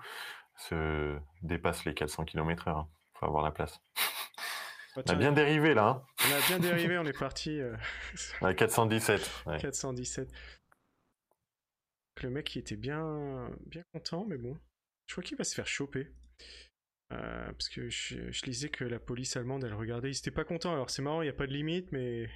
se 0.57 1.17
dépassent 1.41 1.85
les 1.85 1.93
400 1.93 2.25
km/h. 2.25 2.85
Il 3.15 3.19
faut 3.19 3.25
avoir 3.25 3.43
la 3.43 3.51
place. 3.51 3.79
Bah, 4.95 5.01
On 5.07 5.11
a 5.11 5.15
bien 5.15 5.31
dérivé 5.31 5.73
là, 5.73 5.87
hein 5.87 6.03
on 6.29 6.31
a 6.33 6.47
bien 6.47 6.59
dérivé, 6.59 6.97
on 6.97 7.03
est 7.05 7.17
parti. 7.17 7.59
euh, 7.59 7.75
à 8.41 8.53
417. 8.55 9.29
ouais. 9.47 9.57
417. 9.59 10.31
Le 12.21 12.29
mec, 12.29 12.55
il 12.55 12.59
était 12.59 12.77
bien, 12.77 13.49
bien 13.65 13.83
content, 13.91 14.25
mais 14.25 14.37
bon. 14.37 14.57
Je 15.07 15.13
crois 15.15 15.23
qu'il 15.23 15.37
va 15.37 15.43
se 15.43 15.53
faire 15.53 15.67
choper. 15.67 16.07
Euh, 17.11 17.45
parce 17.51 17.69
que 17.69 17.89
je, 17.89 18.31
je 18.31 18.45
lisais 18.45 18.69
que 18.69 18.83
la 18.85 18.99
police 18.99 19.35
allemande, 19.35 19.63
elle 19.65 19.73
regardait. 19.73 20.09
Ils 20.09 20.17
étaient 20.17 20.31
pas 20.31 20.45
contents. 20.45 20.71
Alors 20.73 20.89
c'est 20.89 21.01
marrant, 21.01 21.21
il 21.21 21.25
n'y 21.25 21.29
a 21.29 21.33
pas 21.33 21.45
de 21.47 21.51
limite, 21.53 21.91
mais. 21.91 22.29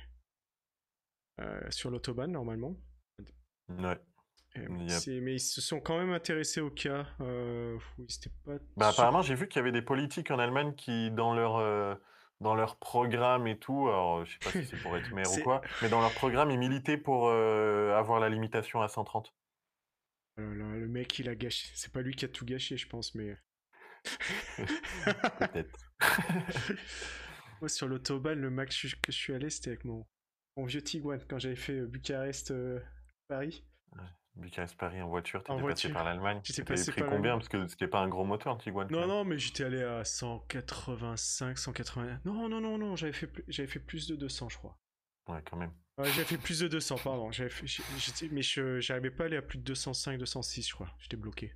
Euh, 1.39 1.62
sur 1.71 1.89
l'autobahn, 1.91 2.32
normalement. 2.32 2.75
Ouais. 3.69 3.97
C'est- 4.89 5.19
Mais 5.21 5.36
ils 5.36 5.39
se 5.39 5.62
sont 5.62 5.80
quand 5.80 5.97
même 5.99 6.12
intéressés 6.12 6.60
au 6.60 6.71
cas. 6.71 7.06
Euh, 7.21 7.78
où 7.97 8.04
ils 8.08 8.15
étaient 8.15 8.32
pas. 8.43 8.54
Bah, 8.78 8.89
apparemment, 8.89 9.21
j'ai 9.21 9.36
vu 9.36 9.47
qu'il 9.47 9.58
y 9.60 9.62
avait 9.62 9.71
des 9.71 9.82
politiques 9.84 10.32
en 10.32 10.39
Allemagne 10.39 10.73
qui, 10.75 11.12
dans 11.12 11.34
leur, 11.36 11.58
euh, 11.58 11.93
dans 12.41 12.56
leur 12.56 12.78
programme 12.78 13.45
et 13.47 13.60
tout, 13.60 13.88
alors 13.88 14.25
je 14.25 14.32
sais 14.34 14.39
pas 14.39 14.52
si 14.52 14.65
c'est 14.65 14.82
pour 14.82 14.97
être 14.97 15.12
maire 15.13 15.25
ou 15.39 15.43
quoi, 15.43 15.62
mais 15.82 15.89
dans 15.89 16.02
leur 16.02 16.13
programme, 16.13 16.49
ils 16.52 16.58
militaient 16.58 16.97
pour 16.97 17.28
euh, 17.30 17.93
avoir 17.95 18.19
la 18.19 18.30
limitation 18.30 18.82
à 18.82 18.88
130. 18.88 19.34
Euh, 20.39 20.54
le, 20.54 20.80
le 20.82 20.88
mec, 20.88 21.19
il 21.19 21.30
a 21.30 21.36
gâché. 21.36 21.67
C'est 21.75 21.91
pas 21.93 22.02
lui 22.02 22.15
qui 22.15 22.25
a 22.25 22.30
tout 22.30 22.45
gâché, 22.45 22.75
je 22.75 22.88
pense, 22.88 23.13
mais. 23.13 23.38
Peut-être. 25.39 25.78
Moi, 27.62 27.69
sur 27.69 27.88
l'autobahn, 27.88 28.39
le 28.39 28.49
max 28.49 28.82
que 29.02 29.12
je 29.12 29.17
suis 29.17 29.34
allé, 29.34 29.49
c'était 29.49 29.71
avec 29.71 29.84
mon, 29.86 30.08
mon 30.59 30.65
vieux 30.65 30.81
Tiguan 30.81 31.19
quand 31.27 31.39
j'avais 31.39 31.55
fait 31.55 31.79
euh, 31.79 31.85
Bucarest-Paris. 31.87 33.63
Bucarest-Paris 34.35 35.01
en 35.01 35.09
voiture, 35.09 35.39
En 35.41 35.55
passé 35.55 35.61
voiture. 35.61 35.93
par 35.93 36.03
l'Allemagne. 36.05 36.41
T'avais 36.43 36.63
passé 36.63 36.91
pris 36.91 37.01
par 37.01 37.09
combien? 37.09 37.37
Parce 37.37 37.49
que 37.49 37.67
c'était 37.67 37.87
pas 37.87 37.99
un 38.01 38.07
gros 38.07 38.23
moteur, 38.25 38.57
Tiguan. 38.57 38.87
non, 38.89 39.07
non, 39.07 39.25
mais 39.25 39.37
j'étais 39.37 39.63
allé 39.65 39.83
à 39.83 40.03
185, 40.05 41.57
180. 41.57 42.21
Non, 42.25 42.47
non, 42.47 42.61
non, 42.61 42.77
non, 42.77 42.95
j'avais 42.95 43.11
fait, 43.13 43.27
plus- 43.27 43.43
j'avais 43.47 43.67
fait 43.67 43.79
plus 43.79 44.07
de 44.07 44.15
200, 44.15 44.49
je 44.49 44.57
crois. 44.57 44.77
Ouais, 45.27 45.41
quand 45.49 45.57
même. 45.57 45.71
Ouais, 45.97 46.09
j'avais 46.11 46.23
fait 46.25 46.37
plus 46.37 46.59
de 46.59 46.67
200, 46.69 46.97
pardon. 47.03 47.31
J'avais 47.31 47.49
fait- 47.49 47.65
mais 48.31 48.41
je 48.41 48.79
j'arrivais 48.79 49.11
pas 49.11 49.23
à 49.23 49.27
aller 49.27 49.37
à 49.37 49.41
plus 49.41 49.57
de 49.57 49.63
205, 49.63 50.17
206, 50.17 50.67
je 50.69 50.73
crois. 50.73 50.89
J'étais 50.99 51.17
bloqué. 51.17 51.53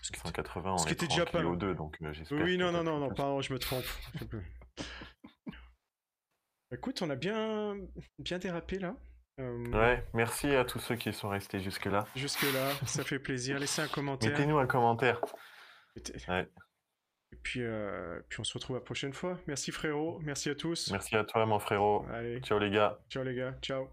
Ce 0.00 0.10
qui 0.12 0.18
était- 0.18 0.28
180, 0.28 0.72
on 0.72 0.78
ce 0.78 0.86
qui 0.86 0.92
était 0.94 1.06
déjà 1.08 1.24
pas 1.24 1.32
tranquille 1.32 1.46
mal. 1.48 1.52
aux 1.54 1.56
deux, 1.56 1.74
donc 1.74 1.98
euh, 2.00 2.12
Oui, 2.30 2.56
que 2.56 2.56
non, 2.56 2.72
non, 2.72 2.82
non, 2.84 2.98
non, 2.98 3.12
pardon, 3.12 3.42
je 3.42 3.52
me 3.52 3.58
trompe. 3.58 3.84
Écoute, 6.72 7.00
on 7.02 7.10
a 7.10 7.16
bien, 7.16 7.76
bien 8.18 8.38
dérapé 8.38 8.78
là. 8.78 8.94
Euh, 9.40 9.64
Ouais, 9.70 10.04
merci 10.14 10.48
à 10.54 10.64
tous 10.64 10.80
ceux 10.80 10.96
qui 10.96 11.12
sont 11.12 11.28
restés 11.28 11.60
jusque-là. 11.60 12.06
Jusque-là, 12.16 12.72
ça 12.86 13.04
fait 13.04 13.18
plaisir. 13.18 13.58
Laissez 13.60 13.82
un 13.82 13.88
commentaire. 13.88 14.30
Mettez-nous 14.30 14.58
un 14.58 14.66
commentaire. 14.66 15.20
Mettez- 15.96 16.28
Ouais. 16.28 16.48
Et 17.32 17.36
puis, 17.36 17.62
euh, 17.62 18.20
puis 18.30 18.40
on 18.40 18.44
se 18.44 18.54
retrouve 18.54 18.76
la 18.76 18.82
prochaine 18.82 19.12
fois. 19.12 19.38
Merci 19.46 19.70
frérot, 19.70 20.18
merci 20.22 20.48
à 20.48 20.54
tous. 20.54 20.90
Merci 20.90 21.14
à 21.14 21.24
toi, 21.24 21.44
mon 21.46 21.58
frérot. 21.58 22.06
Allez, 22.10 22.40
Ciao 22.40 22.58
les 22.58 22.70
gars. 22.70 22.98
ciao 23.10 23.22
les 23.22 23.34
gars, 23.34 23.54
ciao. 23.60 23.88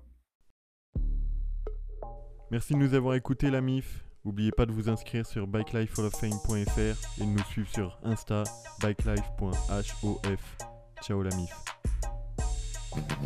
Merci 2.49 2.73
de 2.73 2.79
nous 2.79 2.93
avoir 2.93 3.15
écoutés 3.15 3.49
la 3.51 3.59
MIF. 3.59 4.05
N'oubliez 4.23 4.51
pas 4.51 4.65
de 4.65 4.71
vous 4.71 4.87
inscrire 4.89 5.25
sur 5.25 5.47
bikelifehalloffame.fr 5.47 7.21
et 7.21 7.25
de 7.25 7.25
nous 7.29 7.43
suivre 7.43 7.67
sur 7.69 7.99
Insta 8.03 8.43
bikelife.hof. 8.81 10.57
Ciao 11.01 11.21
la 11.21 11.35
MIF. 11.35 11.51
Ah. 12.97 13.25